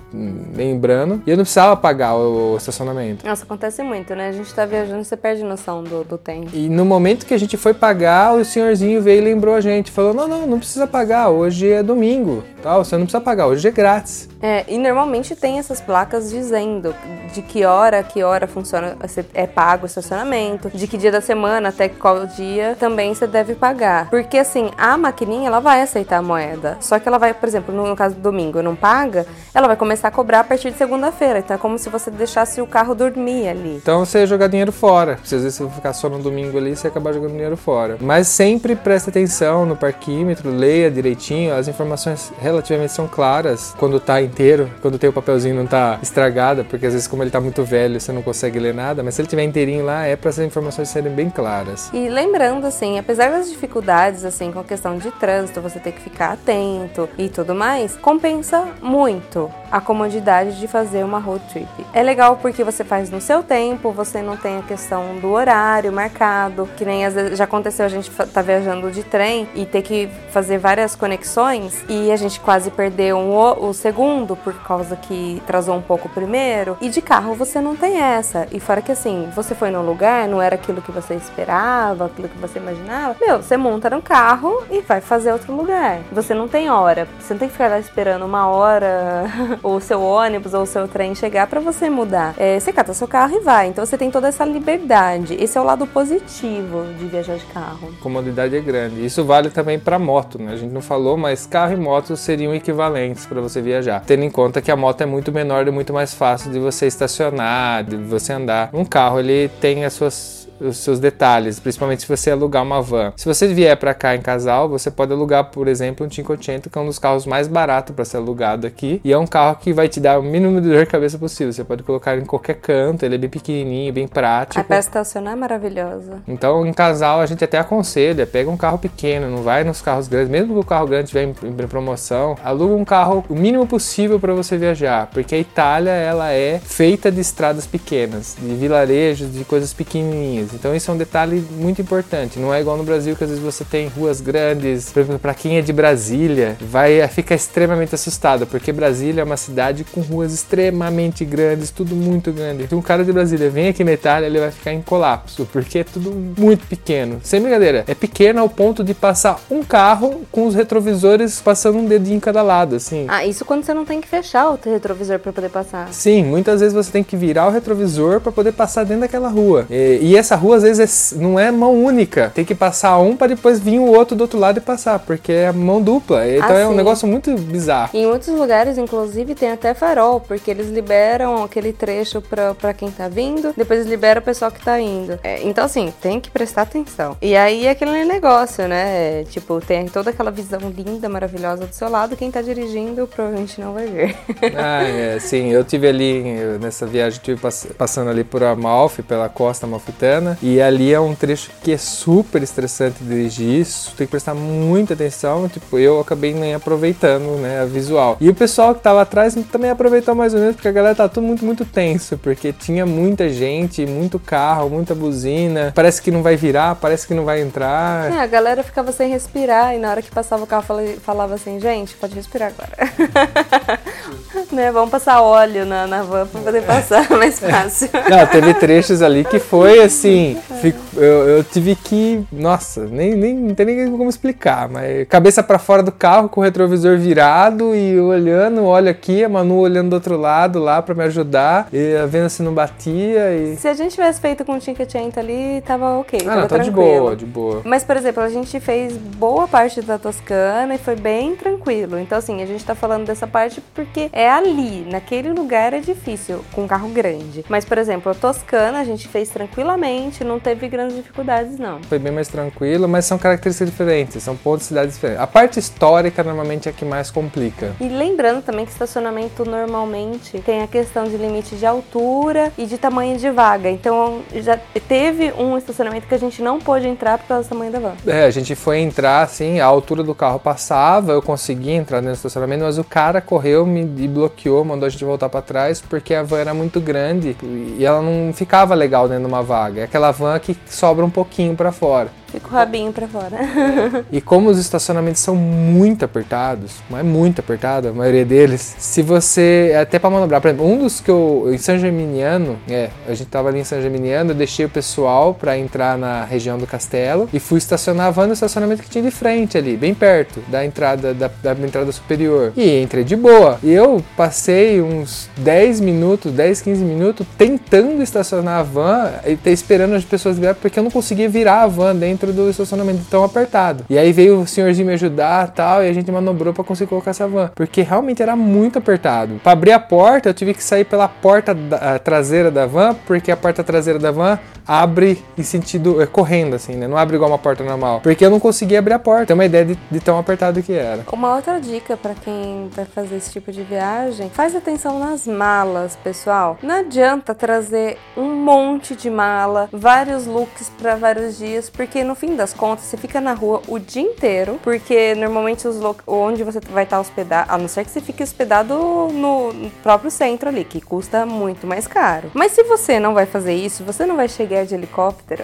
lembrando, 0.56 1.22
e 1.26 1.32
eu 1.32 1.38
não 1.38 1.44
precisava 1.44 1.76
pagar 1.76 2.16
o, 2.16 2.54
o 2.54 2.58
estacionamento. 2.58 3.26
Nossa, 3.26 3.44
acontece 3.44 3.84
muito, 3.84 4.16
né? 4.16 4.30
A 4.30 4.32
gente 4.32 4.54
tá 4.54 4.66
viajando, 4.66 5.04
você 5.04 5.18
perde 5.18 5.44
noção 5.44 5.84
do, 5.84 6.04
do 6.04 6.18
tempo. 6.18 6.50
E 6.54 6.70
no 6.70 6.86
momento 6.86 7.26
que 7.26 7.34
a 7.34 7.38
gente 7.38 7.58
foi 7.58 7.74
pagar, 7.74 8.36
o 8.36 8.46
senhorzinho 8.46 9.02
veio 9.02 9.22
e 9.22 9.26
lembrou 9.26 9.56
a 9.56 9.62
gente. 9.62 9.92
Falou: 9.92 10.14
não, 10.14 10.28
não, 10.28 10.48
não 10.48 10.60
precisa 10.60 10.88
pagar, 10.88 11.30
hoje 11.30 11.70
é 11.70 11.84
domingo. 11.84 12.44
Tal, 12.62 12.84
você 12.84 12.98
não 12.98 13.06
precisa 13.06 13.22
pagar, 13.22 13.48
hoje 13.48 13.68
é 13.68 13.72
grátis. 13.72 14.30
É, 14.42 14.66
e 14.68 14.78
normalmente 14.78 15.36
tem 15.36 15.60
essas 15.60 15.82
placas 15.82 16.30
dizendo 16.30 16.96
de 17.34 17.42
que 17.42 17.66
hora, 17.66 18.02
que 18.04 18.24
hora 18.24 18.39
funciona, 18.48 18.98
é 19.34 19.48
pago 19.48 19.84
o 19.84 19.86
estacionamento, 19.86 20.70
de 20.70 20.88
que 20.88 20.98
dia 20.98 21.12
da 21.12 21.22
semana 21.22 21.70
até 21.70 21.90
qual 21.90 22.26
dia 22.26 22.76
também 22.80 23.14
você 23.14 23.28
deve 23.28 23.56
pagar. 23.56 24.10
Porque 24.10 24.38
assim, 24.38 24.72
a 24.78 24.98
maquininha 24.98 25.48
ela 25.48 25.60
vai 25.60 25.82
aceitar 25.82 26.18
a 26.18 26.22
moeda. 26.22 26.78
Só 26.80 27.00
que 27.00 27.08
ela 27.08 27.18
vai, 27.18 27.34
por 27.34 27.48
exemplo, 27.48 27.74
no, 27.74 27.96
caso 27.96 28.16
do 28.16 28.22
domingo, 28.22 28.62
não 28.62 28.76
paga, 28.76 29.26
ela 29.54 29.68
vai 29.68 29.76
começar 29.76 30.08
a 30.08 30.12
cobrar 30.12 30.42
a 30.42 30.44
partir 30.44 30.72
de 30.72 30.78
segunda-feira. 30.78 31.40
Então 31.40 31.56
é 31.56 31.60
como 31.60 31.78
se 31.78 31.90
você 31.90 32.10
deixasse 32.12 32.62
o 32.62 32.68
carro 32.68 32.96
dormir 32.96 33.48
ali. 33.48 33.76
Então 33.76 34.06
você 34.06 34.26
jogar 34.26 34.48
dinheiro 34.48 34.72
fora. 34.72 35.20
Às 35.24 35.32
vezes 35.32 35.56
você 35.56 35.70
ficar 35.70 35.94
só 35.94 36.10
no 36.10 36.20
domingo 36.20 36.58
ali, 36.58 36.76
você 36.76 36.88
acabar 36.88 37.14
jogando 37.14 37.32
dinheiro 37.32 37.58
fora. 37.58 37.98
Mas 38.02 38.28
sempre 38.28 38.76
preste 38.76 39.10
atenção 39.10 39.66
no 39.66 39.76
parquímetro, 39.76 40.50
leia 40.50 40.90
direitinho, 40.90 41.54
as 41.54 41.68
informações 41.68 42.32
relativamente 42.40 42.94
são 42.94 43.08
claras 43.08 43.74
quando 43.78 44.00
tá 44.00 44.22
inteiro, 44.22 44.70
quando 44.82 44.98
tem 44.98 45.10
o 45.10 45.14
papelzinho 45.14 45.56
não 45.56 45.68
tá 45.68 46.00
estragada, 46.02 46.64
porque 46.64 46.86
às 46.86 46.94
vezes 46.94 47.08
como 47.08 47.24
ele 47.24 47.32
tá 47.32 47.42
muito 47.42 47.64
velho, 47.64 48.00
você 48.00 48.12
não 48.12 48.22
consegue 48.30 48.60
ler 48.60 48.76
nada, 48.76 49.02
mas 49.02 49.16
se 49.16 49.22
ele 49.22 49.28
tiver 49.28 49.44
inteirinho 49.44 49.84
lá, 49.84 50.06
é 50.06 50.16
para 50.16 50.30
essas 50.30 50.46
informações 50.46 50.88
serem 50.90 51.12
bem 51.12 51.32
claras. 51.32 51.90
E 51.92 52.08
lembrando 52.10 52.68
assim, 52.68 53.00
apesar 53.00 53.32
das 53.32 53.50
dificuldades 53.50 54.24
assim 54.24 54.52
com 54.52 54.60
a 54.60 54.64
questão 54.64 54.98
de 55.00 55.10
trânsito, 55.12 55.60
você 55.62 55.80
ter 55.80 55.94
que 55.94 56.02
ficar 56.02 56.34
atento 56.34 57.10
e 57.18 57.28
tudo 57.28 57.56
mais, 57.56 57.98
compensa 57.98 58.68
muito 58.82 59.52
a 59.72 59.82
comodidade 59.82 60.60
de 60.60 60.68
fazer 60.68 61.04
uma 61.04 61.20
road 61.20 61.44
trip. 61.52 61.68
É 61.92 62.04
legal 62.04 62.38
porque 62.38 62.64
você 62.64 62.84
faz 62.84 63.10
no 63.10 63.20
seu 63.20 63.42
tempo, 63.42 63.92
você 63.92 64.22
não 64.22 64.38
tem 64.38 64.60
a 64.60 64.62
questão 64.62 65.18
do 65.18 65.32
horário 65.32 65.92
marcado, 65.92 66.70
que 66.78 66.86
nem 66.86 67.06
às 67.06 67.16
vezes 67.16 67.38
já 67.38 67.46
aconteceu 67.46 67.86
a 67.86 67.90
gente 67.90 68.12
tá 68.12 68.42
viajando 68.42 68.92
de 68.92 69.04
trem 69.04 69.48
e 69.56 69.66
ter 69.66 69.82
que 69.82 70.08
fazer 70.30 70.60
várias 70.60 70.96
conexões 70.96 71.84
e 71.90 72.12
a 72.12 72.16
gente 72.16 72.40
quase 72.40 72.70
perdeu 72.70 73.18
um, 73.18 73.68
o 73.68 73.74
segundo 73.74 74.36
por 74.36 74.54
causa 74.64 74.96
que 74.96 75.42
atrasou 75.44 75.76
um 75.76 75.82
pouco 75.82 76.08
o 76.08 76.12
primeiro. 76.12 76.78
E 76.80 76.90
de 76.90 77.02
carro 77.02 77.34
você 77.34 77.60
não 77.60 77.76
tem 77.76 78.00
essa. 78.00 78.19
E 78.52 78.60
fora 78.60 78.82
que 78.82 78.92
assim, 78.92 79.30
você 79.36 79.56
foi 79.56 79.72
num 79.72 79.86
lugar, 79.86 80.28
não 80.28 80.42
era 80.42 80.56
aquilo 80.56 80.82
que 80.82 80.92
você 80.92 81.16
esperava, 81.16 82.06
aquilo 82.06 82.28
que 82.28 82.38
você 82.38 82.60
imaginava. 82.60 83.16
Meu, 83.20 83.42
você 83.42 83.58
monta 83.58 83.90
no 83.90 84.02
carro 84.02 84.64
e 84.70 84.82
vai 84.82 85.02
fazer 85.02 85.32
outro 85.32 85.56
lugar. 85.56 86.00
Você 86.12 86.34
não 86.34 86.48
tem 86.48 86.70
hora. 86.70 87.08
Você 87.20 87.34
não 87.34 87.40
tem 87.40 87.48
que 87.48 87.54
ficar 87.54 87.70
lá 87.70 87.80
esperando 87.80 88.26
uma 88.26 88.48
hora 88.48 89.26
o 89.64 89.80
seu 89.80 90.02
ônibus 90.02 90.54
ou 90.54 90.64
o 90.64 90.66
seu 90.66 90.88
trem 90.88 91.16
chegar 91.16 91.48
para 91.48 91.60
você 91.60 91.90
mudar. 91.90 92.34
É, 92.38 92.60
você 92.60 92.72
cata 92.74 92.94
seu 92.94 93.08
carro 93.08 93.36
e 93.36 93.40
vai. 93.40 93.68
Então 93.68 93.86
você 93.86 93.98
tem 93.98 94.12
toda 94.12 94.28
essa 94.28 94.46
liberdade. 94.46 95.36
Esse 95.40 95.58
é 95.58 95.62
o 95.62 95.64
lado 95.64 95.86
positivo 95.88 96.86
de 96.98 97.06
viajar 97.06 97.38
de 97.38 97.46
carro. 97.46 97.94
Comodidade 98.02 98.56
é 98.56 98.60
grande. 98.60 99.06
Isso 99.06 99.24
vale 99.24 99.50
também 99.50 99.80
para 99.80 99.98
moto, 100.00 100.42
né? 100.42 100.54
A 100.54 100.56
gente 100.56 100.74
não 100.74 100.82
falou, 100.82 101.18
mas 101.18 101.46
carro 101.46 101.74
e 101.74 101.78
moto 101.78 102.16
seriam 102.16 102.54
equivalentes 102.54 103.26
para 103.26 103.42
você 103.42 103.62
viajar. 103.62 104.02
Tendo 104.06 104.24
em 104.24 104.30
conta 104.30 104.62
que 104.62 104.72
a 104.72 104.76
moto 104.76 105.02
é 105.02 105.06
muito 105.06 105.32
menor 105.32 105.68
e 105.68 105.72
muito 105.72 105.94
mais 105.94 106.14
fácil 106.14 106.52
de 106.52 106.60
você 106.60 106.88
estacionar, 106.88 107.84
de 107.84 107.96
você 108.10 108.34
andar. 108.34 108.70
Um 108.74 108.86
carro 108.86 109.20
ele 109.20 109.50
tem 109.62 109.86
as 109.86 109.94
suas 109.94 110.39
os 110.60 110.78
seus 110.78 111.00
detalhes, 111.00 111.60
principalmente 111.60 112.02
se 112.02 112.08
você 112.08 112.32
alugar 112.32 112.64
uma 112.64 112.82
van. 112.82 113.14
Se 113.16 113.26
você 113.26 113.48
vier 113.48 113.76
para 113.78 113.94
cá 113.94 114.16
em 114.16 114.22
casal, 114.22 114.70
você 114.70 114.92
pode 114.92 115.12
alugar, 115.12 115.46
por 115.46 115.68
exemplo, 115.68 116.06
um 116.06 116.10
500, 116.10 116.72
que 116.72 116.78
é 116.78 116.82
um 116.82 116.86
dos 116.86 117.00
carros 117.00 117.26
mais 117.26 117.48
baratos 117.48 117.96
para 117.96 118.06
ser 118.06 118.18
alugado 118.18 118.68
aqui, 118.68 119.02
e 119.04 119.12
é 119.12 119.18
um 119.18 119.28
carro 119.28 119.56
que 119.56 119.74
vai 119.74 119.88
te 119.88 120.00
dar 120.00 120.20
o 120.20 120.24
mínimo 120.24 120.62
de 120.62 120.70
dor 120.70 120.86
de 120.86 120.92
cabeça 120.92 121.18
possível. 121.18 121.54
Você 121.54 121.64
pode 121.64 121.84
colocar 121.84 122.18
em 122.18 122.26
qualquer 122.26 122.56
canto, 122.56 123.04
ele 123.04 123.16
é 123.16 123.18
bem 123.18 123.30
pequenininho, 123.30 123.94
bem 123.94 124.08
prático. 124.08 124.60
A 124.60 124.64
para 124.64 124.80
estacionar 124.80 125.34
é 125.34 125.36
maravilhosa. 125.36 126.22
Então, 126.28 126.66
em 126.66 126.74
casal, 126.74 127.22
a 127.22 127.26
gente 127.26 127.44
até 127.44 127.58
aconselha, 127.58 128.26
pega 128.26 128.50
um 128.50 128.58
carro 128.58 128.78
pequeno, 128.78 129.30
não 129.30 129.44
vai 129.44 129.64
nos 129.64 129.82
carros 129.82 130.08
grandes, 130.08 130.30
mesmo 130.30 130.54
que 130.54 130.60
o 130.60 130.66
carro 130.66 130.88
grande 130.88 131.06
estiver 131.06 131.24
em, 131.24 131.36
em 131.44 131.68
promoção, 131.68 132.36
aluga 132.44 132.74
um 132.74 132.86
carro 132.86 133.24
o 133.30 133.36
mínimo 133.36 133.66
possível 133.68 134.20
para 134.20 134.34
você 134.34 134.58
viajar, 134.58 135.08
porque 135.08 135.36
a 135.36 135.38
Itália 135.38 135.92
ela 135.92 136.32
é 136.32 136.60
feita 136.60 137.12
de 137.12 137.22
estradas 137.22 137.68
pequenas, 137.68 138.36
de 138.40 138.54
vilarejos, 138.56 139.32
de 139.32 139.44
coisas 139.44 139.74
pequenininhas. 139.74 140.49
Então 140.54 140.76
isso 140.76 140.90
é 140.90 140.94
um 140.94 140.98
detalhe 140.98 141.44
muito 141.52 141.82
importante. 141.82 142.40
Não 142.40 142.54
é 142.54 142.62
igual 142.62 142.78
no 142.78 142.84
Brasil 142.84 143.16
que 143.16 143.24
às 143.24 143.30
vezes 143.30 143.44
você 143.44 143.64
tem 143.64 143.88
ruas 143.88 144.22
grandes. 144.22 144.92
Por 144.92 145.02
exemplo, 145.02 145.20
para 145.20 145.34
quem 145.34 145.58
é 145.58 145.62
de 145.62 145.74
Brasília, 145.74 146.58
vai 146.60 147.08
ficar 147.08 147.36
extremamente 147.36 147.96
assustado, 147.96 148.46
porque 148.46 148.72
Brasília 148.72 149.22
é 149.22 149.24
uma 149.24 149.38
cidade 149.38 149.84
com 149.84 150.02
ruas 150.02 150.34
extremamente 150.34 151.26
grandes, 151.26 151.72
tudo 151.72 151.96
muito 151.96 152.32
grande. 152.32 152.64
Então 152.64 152.80
um 152.80 152.82
cara 152.82 153.04
de 153.04 153.12
Brasília 153.12 153.50
vem 153.50 153.70
aqui 153.70 153.84
na 153.84 153.94
Itália, 153.94 154.28
ele 154.28 154.40
vai 154.40 154.52
ficar 154.52 154.74
em 154.74 154.82
colapso, 154.82 155.48
porque 155.52 155.80
é 155.80 155.84
tudo 155.84 156.12
muito 156.38 156.66
pequeno. 156.68 157.20
Sem 157.24 157.42
brincadeira, 157.42 157.84
é 157.88 157.96
pequeno 157.96 158.40
ao 158.42 158.50
ponto 158.50 158.84
de 158.84 158.94
passar 158.94 159.40
um 159.50 159.64
carro 159.64 160.22
com 160.32 160.48
os 160.48 160.56
retrovisores 160.56 161.42
passando 161.42 161.80
um 161.80 161.86
dedinho 161.86 162.18
em 162.18 162.20
cada 162.20 162.42
lado, 162.42 162.76
assim. 162.76 163.06
Ah, 163.08 163.26
isso 163.26 163.46
quando 163.46 163.64
você 163.64 163.74
não 163.74 163.86
tem 163.86 164.02
que 164.02 164.08
fechar 164.08 164.50
o 164.50 164.60
retrovisor 164.64 165.20
para 165.20 165.32
poder 165.32 165.50
passar. 165.50 165.92
Sim, 165.92 166.24
muitas 166.24 166.60
vezes 166.60 166.74
você 166.74 166.92
tem 166.92 167.04
que 167.04 167.16
virar 167.16 167.48
o 167.48 167.52
retrovisor 167.52 168.20
para 168.22 168.32
poder 168.32 168.52
passar 168.54 168.84
dentro 168.84 169.02
daquela 169.02 169.30
rua. 169.30 169.66
E, 169.70 170.00
e 170.02 170.18
essa 170.18 170.36
rua 170.40 170.58
às 170.58 170.64
vezes 170.64 171.14
é- 171.14 171.16
não 171.18 171.40
é 171.40 171.52
mão 171.52 171.74
única. 171.84 172.32
Tem 172.34 172.44
que 172.46 172.56
passar 172.56 172.98
um 173.00 173.16
para 173.16 173.28
depois 173.28 173.60
vir 173.60 173.80
o 173.80 173.86
outro 173.86 174.16
do 174.16 174.22
outro 174.22 174.40
lado 174.40 174.58
e 174.58 174.62
passar, 174.62 175.00
porque 175.00 175.32
é 175.32 175.52
mão 175.52 175.82
dupla. 175.82 176.28
Então 176.28 176.56
Ah, 176.56 176.60
é 176.60 176.66
um 176.68 176.72
sim. 176.72 176.78
negócio 176.78 177.08
muito 177.08 177.34
bizarro. 177.36 177.90
Em 177.94 178.06
muitos 178.08 178.28
lugares, 178.30 178.78
inclusive, 178.78 179.36
tem 179.36 179.52
até 179.52 179.74
farol, 179.74 180.20
porque 180.20 180.50
eles 180.50 180.70
liberam 180.70 181.44
aquele 181.44 181.72
trecho 181.74 182.22
pra, 182.22 182.54
pra 182.56 182.74
quem 182.74 182.90
tá 182.92 183.08
vindo, 183.08 183.54
depois 183.56 183.80
eles 183.80 183.92
liberam 183.92 184.22
o 184.22 184.26
pessoal 184.26 184.52
que 184.52 184.64
tá 184.64 184.80
indo. 184.80 185.20
É, 185.24 185.42
então, 185.48 185.64
assim, 185.66 185.94
tem 186.02 186.20
que 186.20 186.30
prestar 186.32 186.64
atenção. 186.64 187.18
E 187.22 187.36
aí 187.36 187.66
é 187.68 187.72
aquele 187.72 188.06
negócio, 188.06 188.68
né? 188.68 189.24
Tipo, 189.26 189.60
tem 189.62 189.88
toda 189.88 190.10
aquela 190.10 190.32
visão 190.32 190.60
linda, 190.76 191.08
maravilhosa 191.10 191.66
do 191.66 191.74
seu 191.74 191.90
lado, 191.90 192.16
quem 192.16 192.32
tá 192.32 192.42
dirigindo 192.42 193.08
provavelmente 193.08 193.60
não 193.62 193.74
vai 193.74 193.86
ver. 193.88 194.16
Ah, 194.62 194.84
é, 194.84 195.20
sim, 195.20 195.50
eu 195.52 195.64
tive 195.64 195.88
ali, 195.88 196.24
nessa 196.60 196.86
viagem, 196.86 197.20
tive 197.22 197.40
pass- 197.40 197.68
passando 197.78 198.10
ali 198.10 198.24
por 198.24 198.44
Amalfi, 198.44 199.02
pela 199.04 199.28
costa 199.30 199.66
amalfitana, 199.66 200.29
e 200.42 200.62
ali 200.62 200.94
é 200.94 201.00
um 201.00 201.16
trecho 201.16 201.52
que 201.64 201.72
é 201.74 201.78
super 201.78 202.42
estressante 202.44 203.04
dirigir, 203.04 203.60
isso 203.62 203.94
tem 203.98 204.06
que 204.08 204.12
prestar 204.12 204.34
muita 204.34 204.94
atenção, 204.94 205.48
tipo, 205.48 205.78
eu 205.78 206.00
acabei 206.00 206.34
nem 206.34 206.54
aproveitando, 206.54 207.40
né, 207.40 207.62
a 207.62 207.66
visual. 207.66 208.18
E 208.20 208.30
o 208.30 208.36
pessoal 208.36 208.74
que 208.76 208.82
tava 208.82 209.02
atrás 209.02 209.36
também 209.52 209.70
aproveitou 209.72 210.16
mais 210.16 210.34
ou 210.34 210.40
menos, 210.40 210.56
porque 210.56 210.68
a 210.68 210.72
galera 210.72 210.96
tá 210.96 211.08
tudo 211.10 211.26
muito, 211.26 211.46
muito 211.46 211.66
tenso, 211.66 212.18
porque 212.18 212.52
tinha 212.54 212.86
muita 212.86 213.30
gente, 213.30 213.86
muito 213.86 214.20
carro, 214.20 214.70
muita 214.70 214.94
buzina, 214.96 215.72
parece 215.76 216.02
que 216.02 216.12
não 216.12 216.22
vai 216.24 216.36
virar, 216.36 216.76
parece 216.76 217.08
que 217.08 217.14
não 217.14 217.26
vai 217.26 217.42
entrar. 217.42 218.12
É, 218.12 218.20
a 218.20 218.28
galera 218.28 218.64
ficava 218.64 218.92
sem 218.92 219.10
respirar 219.10 219.76
e 219.76 219.80
na 219.80 219.90
hora 219.92 220.02
que 220.02 220.12
passava 220.12 220.44
o 220.44 220.48
carro 220.48 220.64
fala- 220.64 220.84
falava 221.04 221.36
assim, 221.36 221.60
gente, 221.60 221.96
pode 221.96 222.16
respirar 222.16 222.50
agora. 222.50 223.80
né, 224.52 224.72
vamos 224.72 224.90
passar 224.90 225.22
óleo 225.22 225.66
na, 225.66 225.88
na 225.88 226.04
van 226.04 226.26
pra 226.28 226.42
poder 226.42 226.62
passar 226.64 227.10
mais 227.18 227.40
fácil. 227.40 227.90
Não, 228.10 228.26
teve 228.28 228.54
trechos 228.54 229.02
ali 229.02 229.24
que 229.24 229.40
foi 229.40 229.82
assim. 229.82 230.19
Fico- 230.62 230.80
eu, 230.98 231.28
eu 231.30 231.44
tive 231.44 231.76
que. 231.76 232.24
Nossa, 232.32 232.86
nem, 232.86 233.16
nem 233.16 233.34
não 233.36 233.56
tem 233.56 233.66
nem 233.66 233.92
como 233.92 234.10
explicar, 234.10 234.68
mas 234.70 235.08
cabeça 235.08 235.42
pra 235.44 235.58
fora 235.60 235.82
do 235.84 235.92
carro 235.92 236.30
com 236.30 236.42
o 236.42 236.44
retrovisor 236.44 236.98
virado 236.98 237.76
e 237.76 238.00
olhando, 238.00 238.66
olha 238.66 238.92
aqui, 238.92 239.24
a 239.24 239.30
Manu 239.30 239.60
olhando 239.60 239.90
do 239.90 239.94
outro 239.94 240.18
lado 240.18 240.60
lá 240.60 240.82
pra 240.82 240.94
me 240.96 241.04
ajudar, 241.04 241.68
e 241.72 241.94
vendo 242.08 242.30
se 242.30 242.42
não 242.44 242.54
batia 242.54 243.34
e. 243.36 243.56
Se 243.58 243.68
a 243.68 243.74
gente 243.74 243.92
tivesse 243.92 244.20
feito 244.20 244.44
com 244.46 244.56
o 244.58 244.62
Cinquecento 244.62 245.20
ali, 245.20 245.62
tava 245.66 245.98
ok, 246.00 246.20
Ah, 246.22 246.26
tava 246.26 246.42
não, 246.42 246.48
tá 246.48 246.58
de 246.58 246.72
boa, 246.72 247.16
de 247.16 247.26
boa. 247.26 247.62
Mas, 247.64 247.84
por 247.84 247.96
exemplo, 247.98 248.22
a 248.24 248.30
gente 248.30 248.60
fez 248.60 248.94
boa 248.98 249.48
parte 249.48 249.82
da 249.82 249.98
Toscana 249.98 250.76
e 250.76 250.78
foi 250.78 250.96
bem 250.96 251.36
tranquilo. 251.36 251.98
Então, 252.00 252.18
assim, 252.18 252.42
a 252.42 252.46
gente 252.46 252.64
tá 252.66 252.76
falando 252.76 253.06
dessa 253.06 253.28
parte 253.28 253.62
porque 253.74 254.10
é 254.14 254.30
ali, 254.30 254.86
naquele 254.90 255.30
lugar 255.32 255.74
é 255.74 255.80
difícil, 255.80 256.44
com 256.52 256.64
um 256.64 256.68
carro 256.68 256.90
grande. 256.90 257.44
Mas, 257.50 257.66
por 257.66 257.78
exemplo, 257.78 258.12
a 258.12 258.16
Toscana 258.16 258.80
a 258.80 258.84
gente 258.84 259.08
fez 259.08 259.30
tranquilamente, 259.30 259.99
não 260.24 260.40
teve 260.40 260.68
grandes 260.68 260.96
dificuldades, 260.96 261.58
não. 261.58 261.82
Foi 261.84 262.00
bem 262.00 262.12
mais 262.12 262.28
tranquilo, 262.28 262.88
mas 262.88 263.06
são 263.06 263.18
características 263.18 263.70
diferentes, 263.70 264.24
são 264.24 264.36
pontos 264.36 264.62
de 264.62 264.68
cidades 264.70 264.96
diferentes. 264.96 265.22
A 265.22 265.28
parte 265.28 265.60
histórica 265.60 266.24
normalmente 266.24 266.68
é 266.68 266.72
a 266.72 266.74
que 266.74 266.86
mais 266.86 267.12
complica. 267.12 267.74
E 267.80 267.88
lembrando 267.88 268.42
também 268.44 268.66
que 268.66 268.72
estacionamento 268.72 269.44
normalmente 269.46 270.40
tem 270.40 270.62
a 270.62 270.68
questão 270.68 271.06
de 271.06 271.18
limite 271.18 271.56
de 271.56 271.66
altura 271.66 272.52
e 272.58 272.66
de 272.66 272.78
tamanho 272.78 273.18
de 273.18 273.30
vaga. 273.30 273.70
Então 273.70 274.22
já 274.36 274.58
teve 274.88 275.34
um 275.38 275.58
estacionamento 275.58 276.08
que 276.08 276.16
a 276.16 276.20
gente 276.20 276.42
não 276.42 276.60
pôde 276.60 276.88
entrar 276.88 277.18
por 277.18 277.28
causa 277.28 277.48
do 277.48 277.50
tamanho 277.50 277.72
da 277.72 277.80
van. 277.80 277.94
É, 278.06 278.26
a 278.26 278.32
gente 278.32 278.56
foi 278.56 278.80
entrar 278.80 279.24
assim, 279.24 279.60
a 279.60 279.66
altura 279.66 280.04
do 280.04 280.16
carro 280.16 280.40
passava, 280.40 281.12
eu 281.12 281.22
consegui 281.22 281.72
entrar 281.72 282.00
dentro 282.00 282.14
do 282.14 282.18
estacionamento, 282.18 282.64
mas 282.64 282.78
o 282.78 282.84
cara 282.84 283.22
correu 283.22 283.66
me 283.66 283.82
e 283.82 284.08
bloqueou, 284.08 284.64
mandou 284.64 284.88
a 284.88 284.90
gente 284.90 285.04
voltar 285.04 285.30
pra 285.30 285.42
trás 285.42 285.82
porque 285.82 286.14
a 286.14 286.24
van 286.24 286.40
era 286.40 286.54
muito 286.54 286.80
grande 286.80 287.36
e 287.44 287.84
ela 287.84 288.02
não 288.02 288.34
ficava 288.34 288.74
legal 288.76 289.08
dentro 289.08 289.24
de 289.24 289.30
uma 289.30 289.44
vaga. 289.44 289.88
Aquela 289.90 290.12
van 290.12 290.38
que 290.38 290.56
sobra 290.68 291.04
um 291.04 291.10
pouquinho 291.10 291.56
pra 291.56 291.72
fora. 291.72 292.12
Fica 292.32 292.48
o 292.48 292.52
rabinho 292.52 292.92
pra 292.92 293.08
fora. 293.08 293.38
E 294.12 294.22
como 294.22 294.50
os 294.50 294.58
estacionamentos 294.58 295.22
são 295.22 295.36
muito 295.36 296.04
apertados, 296.04 296.74
mas 296.90 297.06
muito 297.06 297.40
apertado, 297.40 297.90
a 297.90 297.94
maioria 297.94 298.26
deles, 298.26 298.76
se 298.78 299.02
você, 299.02 299.76
até 299.80 300.00
pra 300.00 300.10
manobrar, 300.10 300.42
por 300.42 300.48
exemplo, 300.48 300.66
um 300.66 300.78
dos 300.78 301.00
que 301.00 301.10
eu, 301.10 301.50
em 301.52 301.58
San 301.58 301.78
Geminiano, 301.78 302.58
é, 302.68 302.90
a 303.08 303.14
gente 303.14 303.28
tava 303.28 303.50
ali 303.50 303.60
em 303.60 303.64
San 303.64 303.82
Geminiano, 303.82 304.32
eu 304.32 304.36
deixei 304.36 304.66
o 304.66 304.70
pessoal 304.70 305.34
pra 305.34 305.58
entrar 305.58 305.98
na 305.98 306.24
região 306.24 306.58
do 306.58 306.66
castelo 306.66 307.30
e 307.32 307.40
fui 307.40 307.58
estacionar 307.58 308.08
a 308.08 308.12
van 308.12 308.28
no 308.28 308.34
estacionamento 308.34 308.82
que 308.82 308.90
tinha 308.90 309.04
de 309.04 309.12
frente 309.12 309.58
ali, 309.58 309.78
bem 309.78 309.94
perto 309.94 310.42
da 310.48 310.66
entrada, 310.66 311.14
da, 311.14 311.30
da 311.42 311.54
entrada 311.54 311.92
superior. 311.92 312.54
E 312.56 312.82
entrei 312.82 313.04
de 313.04 313.16
boa. 313.16 313.60
E 313.64 313.72
eu 313.72 314.04
passei 314.18 314.82
uns 314.82 315.30
10 315.38 315.80
minutos, 315.80 316.32
10, 316.32 316.62
15 316.62 316.84
minutos 316.84 317.28
tentando 317.38 318.02
estacionar 318.02 318.60
a 318.60 318.64
van 318.64 319.12
e 319.26 319.50
esperando 319.50 319.96
as 319.96 320.04
pessoas 320.04 320.38
virarem, 320.38 320.60
porque 320.62 320.80
eu 320.80 320.84
não 320.84 320.92
conseguia 320.92 321.30
virar 321.30 321.64
a 321.64 321.68
van 321.68 321.96
dentro 321.96 322.19
do 322.28 322.50
estacionamento 322.50 323.02
tão 323.10 323.24
apertado. 323.24 323.86
E 323.90 323.98
aí 323.98 324.12
veio 324.12 324.42
o 324.42 324.48
senhorzinho 324.48 324.88
me 324.88 324.94
ajudar 324.94 325.50
tal, 325.52 325.84
e 325.84 325.88
a 325.90 325.94
gente 325.94 326.12
manobrou 326.12 326.54
pra 326.54 326.64
conseguir 326.64 326.90
colocar 326.90 327.12
essa 327.12 327.28
van, 327.28 327.52
porque 327.56 327.82
realmente 327.82 328.22
era 328.22 328.36
muito 328.36 328.78
apertado. 328.80 329.40
Pra 329.44 329.52
abrir 329.54 329.72
a 329.72 329.80
porta, 329.80 330.30
eu 330.30 330.34
tive 330.34 330.54
que 330.54 330.64
sair 330.64 330.84
pela 330.86 331.08
porta 331.08 331.54
da- 331.54 332.00
traseira 332.00 332.50
da 332.52 332.66
van, 332.66 332.96
porque 333.06 333.32
a 333.32 333.38
porta 333.38 333.64
traseira 333.64 334.00
da 334.00 334.12
van 334.12 334.38
abre 334.68 335.24
em 335.38 335.42
sentido 335.42 336.00
é, 336.02 336.06
correndo, 336.06 336.56
assim, 336.56 336.76
né? 336.76 336.88
Não 336.88 336.96
abre 336.98 337.16
igual 337.16 337.32
uma 337.32 337.40
porta 337.40 337.64
normal. 337.64 338.02
Porque 338.02 338.24
eu 338.24 338.30
não 338.30 338.40
conseguia 338.40 338.78
abrir 338.80 338.94
a 338.94 339.00
porta. 339.00 339.26
Tem 339.28 339.34
uma 339.34 339.46
ideia 339.46 339.66
de, 339.66 339.76
de 339.90 340.00
tão 340.00 340.18
apertado 340.20 340.62
que 340.62 340.72
era. 340.74 341.04
Uma 341.12 341.36
outra 341.36 341.60
dica 341.60 341.98
pra 341.98 342.14
quem 342.14 342.70
vai 342.76 342.86
fazer 342.86 343.16
esse 343.16 343.32
tipo 343.32 343.52
de 343.52 343.64
viagem, 343.64 344.30
faz 344.30 344.56
atenção 344.56 345.00
nas 345.00 345.26
malas, 345.26 345.96
pessoal. 346.04 346.58
Não 346.62 346.76
adianta 346.76 347.34
trazer 347.34 347.98
um 348.16 348.36
monte 348.36 348.96
de 348.96 349.10
mala, 349.10 349.68
vários 349.72 350.28
looks 350.28 350.72
pra 350.80 350.96
vários 350.96 351.38
dias, 351.40 351.68
porque 351.70 352.04
no 352.10 352.16
fim 352.16 352.36
das 352.36 352.54
contas 352.54 352.86
você 352.86 352.98
fica 352.98 353.22
na 353.22 353.34
rua 353.34 353.62
o 353.68 353.78
dia 353.78 354.02
inteiro, 354.02 354.60
porque 354.64 355.14
normalmente 355.14 355.68
os 355.68 355.80
onde 356.08 356.44
você 356.44 356.60
vai 356.60 356.84
estar 356.84 357.00
hospedado, 357.00 357.52
a 357.52 357.58
não 357.58 357.68
ser 357.68 357.86
que 357.86 357.92
você 357.92 358.02
fique 358.02 358.24
hospedado 358.24 358.74
no 359.14 359.30
no 359.54 359.70
próprio 359.84 360.10
centro 360.10 360.50
ali, 360.50 360.64
que 360.64 360.82
custa 360.82 361.26
muito 361.26 361.68
mais 361.68 361.86
caro. 361.88 362.32
Mas 362.34 362.52
se 362.52 362.64
você 362.64 363.00
não 363.00 363.14
vai 363.14 363.26
fazer 363.26 363.54
isso, 363.54 363.84
você 363.84 364.06
não 364.06 364.16
vai 364.16 364.28
chegar 364.28 364.66
de 364.66 364.74
helicóptero. 364.74 365.44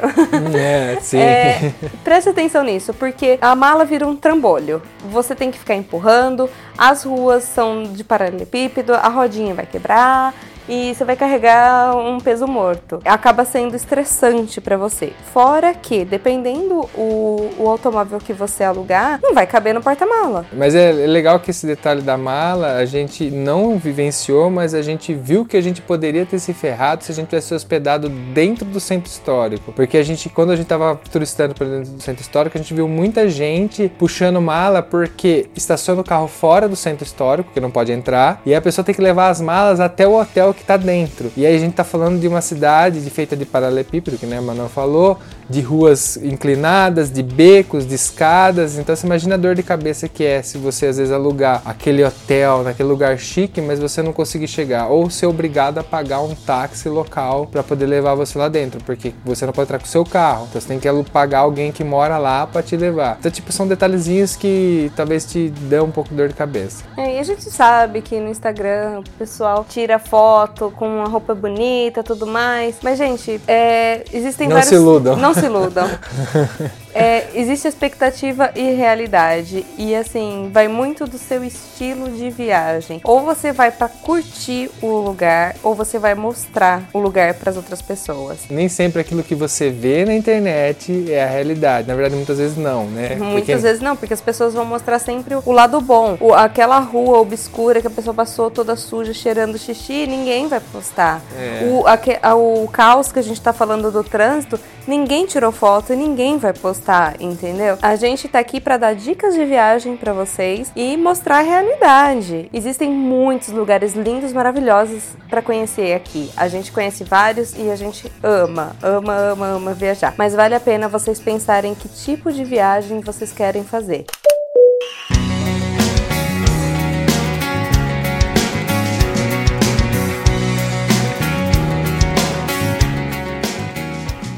É, 0.56 0.97
sim. 1.01 1.19
É, 1.19 1.73
preste 2.04 2.30
atenção 2.30 2.63
nisso, 2.63 2.93
porque 2.93 3.38
a 3.41 3.56
mala 3.56 3.86
vira 3.86 4.08
um 4.08 4.15
trambolho. 4.15 4.82
Você 5.12 5.36
tem 5.36 5.51
que 5.51 5.60
ficar 5.60 5.75
empurrando, 5.75 6.49
as 6.78 7.04
ruas 7.04 7.43
são 7.43 7.84
de 7.84 8.04
paralelepípedo, 8.04 8.93
a 8.93 9.08
rodinha 9.08 9.54
vai 9.54 9.65
quebrar 9.65 10.34
e 10.67 10.93
você 10.93 11.04
vai 11.04 11.15
carregar 11.15 11.95
um 11.95 12.19
peso 12.19 12.47
morto. 12.47 12.99
Acaba 13.06 13.45
sendo 13.45 13.75
estressante 13.75 14.60
pra 14.62 14.78
você. 14.78 15.13
Fora 15.34 15.73
que, 15.73 16.06
dependendo 16.06 16.89
o, 16.95 17.49
o 17.60 17.69
automóvel 17.69 18.19
que 18.19 18.34
você 18.34 18.63
alugar, 18.63 19.19
não 19.21 19.34
vai 19.34 19.45
caber 19.45 19.73
no 19.73 19.82
porta-mala. 19.82 20.45
Mas 20.54 20.73
é 20.73 20.95
é 21.06 21.08
legal 21.08 21.39
que 21.39 21.51
esse 21.51 21.67
detalhe 21.67 22.01
da 22.01 22.17
mala 22.17 22.78
a 22.78 22.86
gente 22.86 23.30
não 23.30 23.78
vivenciou, 23.78 24.49
mas 24.49 24.73
a 24.73 24.82
gente 24.82 25.13
viu 25.13 25.45
que 25.45 25.56
a 25.56 25.62
gente 25.62 25.82
poderia 25.82 26.25
ter 26.25 26.39
se 26.39 26.51
ferrado 26.51 27.04
se 27.04 27.12
a 27.12 27.15
gente 27.15 27.28
tivesse 27.28 27.54
hospedado 27.54 28.10
dentro 28.10 28.65
do 28.65 28.80
centro 28.80 29.08
histórico. 29.08 29.71
Porque 29.71 29.97
a 29.97 30.04
gente, 30.04 30.30
quando 30.30 30.51
a 30.51 30.56
gente 30.56 30.65
tava 30.65 30.99
turistando 31.12 31.54
para 31.54 31.67
dentro 31.67 31.93
do 31.93 32.01
centro 32.01 32.21
histórico, 32.21 32.58
a 32.58 32.62
gente 32.62 32.73
viu 32.73 32.88
muita 32.88 33.30
gente 33.30 33.91
puxando 33.99 34.41
mala 34.41 34.82
porque 34.82 35.47
estaciona 35.56 36.01
o 36.01 36.04
carro 36.04 36.28
fora 36.28 36.67
do 36.67 36.75
centro 36.75 37.06
histórico, 37.06 37.51
que 37.54 37.60
não 37.60 37.69
pode 37.69 37.91
entrar, 37.91 38.41
e 38.43 38.56
a 38.56 38.62
pessoa 38.62 38.84
tem 38.84 38.95
que 38.95 39.01
levar 39.01 39.30
as 39.30 39.39
malas 39.39 39.80
até 39.80 40.08
o 40.08 40.19
hotel 40.19 40.54
que 40.55 40.63
tá 40.63 40.77
dentro. 40.77 41.31
E 41.37 41.45
aí 41.45 41.55
a 41.55 41.59
gente 41.59 41.73
tá 41.73 41.83
falando 41.83 42.19
de 42.19 42.27
uma 42.27 42.41
cidade 42.41 43.01
de- 43.03 43.09
feita 43.09 43.35
de 43.35 43.45
paralelepípedo, 43.45 44.17
que 44.17 44.25
né, 44.25 44.39
Manuel 44.39 44.69
falou, 44.69 45.19
de 45.49 45.61
ruas 45.61 46.17
inclinadas, 46.17 47.11
de 47.11 47.21
becos, 47.21 47.85
de 47.87 47.93
escadas. 47.95 48.77
Então 48.77 48.95
você 48.95 49.05
imagina 49.05 49.35
a 49.35 49.37
dor 49.37 49.55
de 49.55 49.61
cabeça 49.63 50.07
que 50.07 50.23
é 50.23 50.41
se 50.41 50.57
você 50.57 50.87
às 50.87 50.97
vezes 50.97 51.13
alugar 51.13 51.61
aquele 51.65 52.03
hotel 52.03 52.63
naquele 52.63 52.89
lugar 52.89 53.17
chique, 53.17 53.61
mas 53.61 53.79
você 53.79 54.01
não 54.01 54.13
conseguir 54.13 54.47
chegar, 54.47 54.87
ou 54.87 55.09
ser 55.09 55.25
obrigado 55.27 55.77
a 55.77 55.83
pagar 55.83 56.21
um 56.21 56.33
táxi 56.33 56.89
local 56.89 57.47
para 57.47 57.61
poder 57.61 57.85
levar 57.85 58.15
você 58.15 58.37
lá 58.37 58.47
dentro, 58.47 58.79
porque 58.83 59.13
você 59.23 59.45
não 59.45 59.53
pode 59.53 59.67
entrar 59.67 59.79
com 59.79 59.85
o 59.85 59.89
seu 59.89 60.03
carro. 60.05 60.47
Então 60.49 60.61
você 60.61 60.67
tem 60.67 60.79
que 60.79 60.85
pagar 61.11 61.39
alguém 61.39 61.71
que 61.71 61.83
mora 61.83 62.17
lá 62.17 62.47
para 62.47 62.63
te 62.63 62.75
levar. 62.77 63.17
Então 63.19 63.31
tipo 63.31 63.51
são 63.51 63.67
detalhezinhos 63.67 64.35
que 64.35 64.91
talvez 64.95 65.25
te 65.25 65.49
dê 65.49 65.79
um 65.79 65.91
pouco 65.91 66.09
de 66.09 66.15
dor 66.15 66.27
de 66.27 66.33
cabeça. 66.33 66.83
É, 66.97 67.15
e 67.17 67.19
a 67.19 67.23
gente 67.23 67.43
sabe 67.51 68.01
que 68.01 68.19
no 68.19 68.29
Instagram 68.29 68.99
o 68.99 69.09
pessoal 69.17 69.65
tira 69.67 69.99
foto 69.99 70.44
com 70.47 70.88
uma 70.88 71.08
roupa 71.08 71.34
bonita 71.34 72.03
tudo 72.03 72.25
mais. 72.27 72.77
Mas, 72.81 72.97
gente, 72.97 73.39
é, 73.47 74.03
existem 74.13 74.47
Não 74.47 74.55
vários. 74.55 74.69
se 74.69 74.75
iludam. 74.75 75.15
Não 75.15 75.34
se 75.34 75.45
iludam. 75.45 75.88
É, 76.97 77.27
existe 77.36 77.67
expectativa 77.67 78.51
e 78.55 78.71
realidade. 78.71 79.65
E 79.77 79.93
assim, 79.93 80.49
vai 80.53 80.69
muito 80.69 81.05
do 81.05 81.17
seu 81.17 81.43
estilo 81.43 82.10
de 82.10 82.29
viagem. 82.29 83.01
Ou 83.03 83.19
você 83.19 83.51
vai 83.51 83.69
para 83.69 83.89
curtir 83.89 84.71
o 84.81 84.88
lugar, 84.88 85.55
ou 85.62 85.75
você 85.75 85.99
vai 85.99 86.15
mostrar 86.15 86.84
o 86.93 86.99
lugar 86.99 87.34
para 87.34 87.49
as 87.49 87.58
outras 87.58 87.81
pessoas. 87.81 88.39
Nem 88.49 88.69
sempre 88.69 89.01
aquilo 89.01 89.21
que 89.23 89.36
você 89.36 89.69
vê 89.69 90.05
na 90.05 90.13
internet 90.13 91.12
é 91.12 91.21
a 91.23 91.27
realidade. 91.27 91.86
Na 91.86 91.95
verdade, 91.95 92.15
muitas 92.15 92.38
vezes 92.38 92.55
não, 92.55 92.86
né? 92.86 93.15
Muitas 93.15 93.34
Porque- 93.34 93.55
vezes 93.58 93.81
não, 93.81 93.95
porque 93.97 94.13
as 94.13 94.21
pessoas 94.21 94.53
vão 94.53 94.63
mostrar 94.63 94.97
sempre 94.99 95.36
o 95.36 95.51
lado 95.51 95.81
bom. 95.81 96.15
O- 96.21 96.34
aquela 96.34 96.79
rua 96.79 97.19
obscura 97.19 97.81
que 97.81 97.88
a 97.88 97.91
pessoa 97.91 98.13
passou 98.13 98.49
toda 98.49 98.75
suja, 98.77 99.13
cheirando 99.13 99.58
xixi, 99.58 100.08
ninguém 100.08 100.47
vai 100.47 100.62
postar. 100.62 101.21
É. 101.38 101.65
O, 101.69 101.84
a- 101.86 102.36
o 102.36 102.69
caos 102.71 103.12
que 103.12 103.19
a 103.19 103.21
gente 103.21 103.41
tá 103.41 103.51
falando 103.51 103.91
do 103.91 104.01
trânsito, 104.03 104.58
ninguém 104.88 105.25
tirou 105.25 105.51
foto 105.51 105.91
e 105.91 105.95
ninguém 105.97 106.38
vai 106.38 106.53
postar, 106.53 106.85
entendeu? 107.19 107.78
A 107.82 107.95
gente 107.95 108.28
tá 108.28 108.39
aqui 108.39 108.60
para 108.60 108.78
dar 108.78 108.95
dicas 108.95 109.34
de 109.34 109.43
viagem 109.45 109.98
para 109.98 110.13
vocês 110.13 110.71
e 110.76 110.95
mostrar 110.98 111.39
a 111.39 111.41
realidade. 111.41 112.50
Existem 112.54 112.91
muitos 112.91 113.50
lugares 113.50 113.93
lindos, 113.93 114.34
maravilhosos 114.34 115.04
para 115.30 115.41
conhecer 115.41 115.93
aqui. 115.93 116.32
A 116.38 116.48
gente 116.48 116.71
conhece 116.71 117.04
vários 117.04 117.54
e 117.58 117.69
a 117.69 117.76
gente 117.76 118.12
ama, 118.21 118.76
ama, 118.82 119.15
ama, 119.15 119.48
ama 119.48 119.74
viajar. 119.74 120.13
Mas 120.17 120.36
vale 120.36 120.56
a 120.56 120.60
pena 120.60 120.88
vocês 120.88 121.19
pensarem 121.19 121.74
que 121.74 121.88
tipo 121.88 122.32
de 122.32 122.43
viagem 122.43 123.02
vocês 123.02 123.32
querem 123.32 123.63
fazer. 123.63 124.06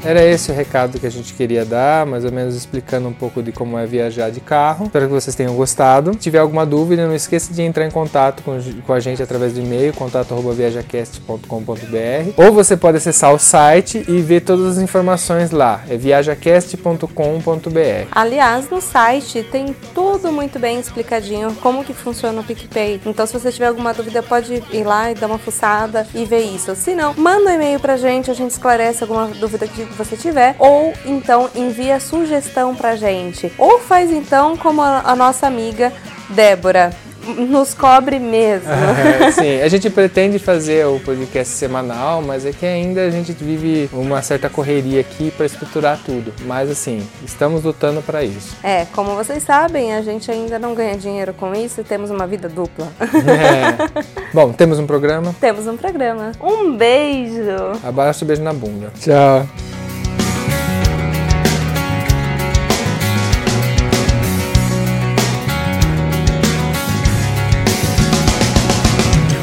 Era 0.04 0.24
esse 0.24 0.50
o 0.50 0.54
recado 0.54 0.98
que 0.98 1.06
a 1.06 1.10
gente 1.10 1.34
queria 1.34 1.64
dar, 1.64 2.06
mais 2.06 2.24
ou 2.24 2.32
menos 2.32 2.54
explicando 2.54 3.08
um 3.08 3.12
pouco 3.12 3.42
de 3.42 3.52
como 3.52 3.78
é 3.78 3.86
viajar 3.86 4.30
de 4.30 4.40
carro. 4.40 4.86
Espero 4.86 5.06
que 5.06 5.12
vocês 5.12 5.34
tenham 5.34 5.54
gostado. 5.54 6.12
Se 6.12 6.18
tiver 6.18 6.38
alguma 6.38 6.64
dúvida, 6.64 7.06
não 7.06 7.14
esqueça 7.14 7.52
de 7.52 7.62
entrar 7.62 7.84
em 7.84 7.90
contato 7.90 8.42
com, 8.42 8.58
com 8.86 8.92
a 8.92 9.00
gente 9.00 9.22
através 9.22 9.52
do 9.52 9.60
e-mail, 9.60 9.92
contato@viajacast.com.br, 9.92 12.32
ou 12.36 12.52
você 12.52 12.76
pode 12.76 12.98
acessar 12.98 13.34
o 13.34 13.38
site 13.38 14.04
e 14.08 14.20
ver 14.20 14.42
todas 14.42 14.78
as 14.78 14.82
informações 14.82 15.50
lá. 15.50 15.82
É 15.88 15.96
viajacast.com.br. 15.96 18.08
Aliás, 18.12 18.70
no 18.70 18.80
site 18.80 19.42
tem 19.42 19.74
tudo 19.94 20.32
muito 20.32 20.58
bem 20.58 20.78
explicadinho 20.78 21.54
como 21.56 21.84
que 21.84 21.92
funciona 21.92 22.40
o 22.40 22.44
PicPay. 22.44 23.00
Então, 23.04 23.26
se 23.26 23.32
você 23.32 23.50
tiver 23.50 23.66
alguma 23.66 23.92
dúvida, 23.92 24.22
pode 24.22 24.62
ir 24.72 24.84
lá 24.84 25.10
e 25.10 25.14
dar 25.14 25.26
uma 25.26 25.38
fuçada 25.38 26.06
e 26.14 26.24
ver 26.24 26.42
isso. 26.42 26.74
Se 26.76 26.94
não, 26.94 27.14
manda 27.14 27.50
um 27.50 27.54
e-mail 27.54 27.80
pra 27.80 27.96
gente, 27.96 28.30
a 28.30 28.34
gente 28.34 28.52
esclarece 28.52 29.02
alguma 29.02 29.26
dúvida 29.26 29.66
que 29.66 29.87
você 29.96 30.16
tiver, 30.16 30.54
ou 30.58 30.92
então 31.04 31.48
envia 31.54 32.00
sugestão 32.00 32.74
pra 32.74 32.96
gente. 32.96 33.52
Ou 33.58 33.80
faz 33.80 34.10
então 34.10 34.56
como 34.56 34.82
a, 34.82 35.02
a 35.04 35.16
nossa 35.16 35.46
amiga 35.46 35.92
Débora, 36.30 36.90
nos 37.36 37.74
cobre 37.74 38.18
mesmo. 38.18 38.68
É, 38.98 39.30
sim, 39.32 39.60
a 39.60 39.68
gente 39.68 39.88
pretende 39.90 40.38
fazer 40.38 40.86
o 40.86 40.98
podcast 41.00 41.54
semanal, 41.54 42.22
mas 42.22 42.44
é 42.44 42.52
que 42.52 42.66
ainda 42.66 43.02
a 43.02 43.10
gente 43.10 43.32
vive 43.32 43.88
uma 43.92 44.22
certa 44.22 44.48
correria 44.48 45.00
aqui 45.00 45.30
para 45.30 45.46
estruturar 45.46 45.98
tudo. 46.04 46.32
Mas 46.44 46.70
assim, 46.70 47.06
estamos 47.24 47.64
lutando 47.64 48.02
para 48.02 48.24
isso. 48.24 48.56
É, 48.62 48.86
como 48.92 49.14
vocês 49.14 49.42
sabem, 49.42 49.94
a 49.94 50.02
gente 50.02 50.30
ainda 50.30 50.58
não 50.58 50.74
ganha 50.74 50.96
dinheiro 50.96 51.32
com 51.32 51.54
isso 51.54 51.80
e 51.80 51.84
temos 51.84 52.10
uma 52.10 52.26
vida 52.26 52.48
dupla. 52.48 52.88
É. 53.28 54.02
Bom, 54.32 54.52
temos 54.52 54.78
um 54.78 54.86
programa. 54.86 55.34
temos 55.40 55.66
um 55.66 55.76
programa. 55.76 56.32
Um 56.40 56.76
beijo! 56.76 57.72
Abraço, 57.84 58.24
beijo 58.24 58.42
na 58.42 58.52
bunda. 58.52 58.92
Tchau. 58.98 59.67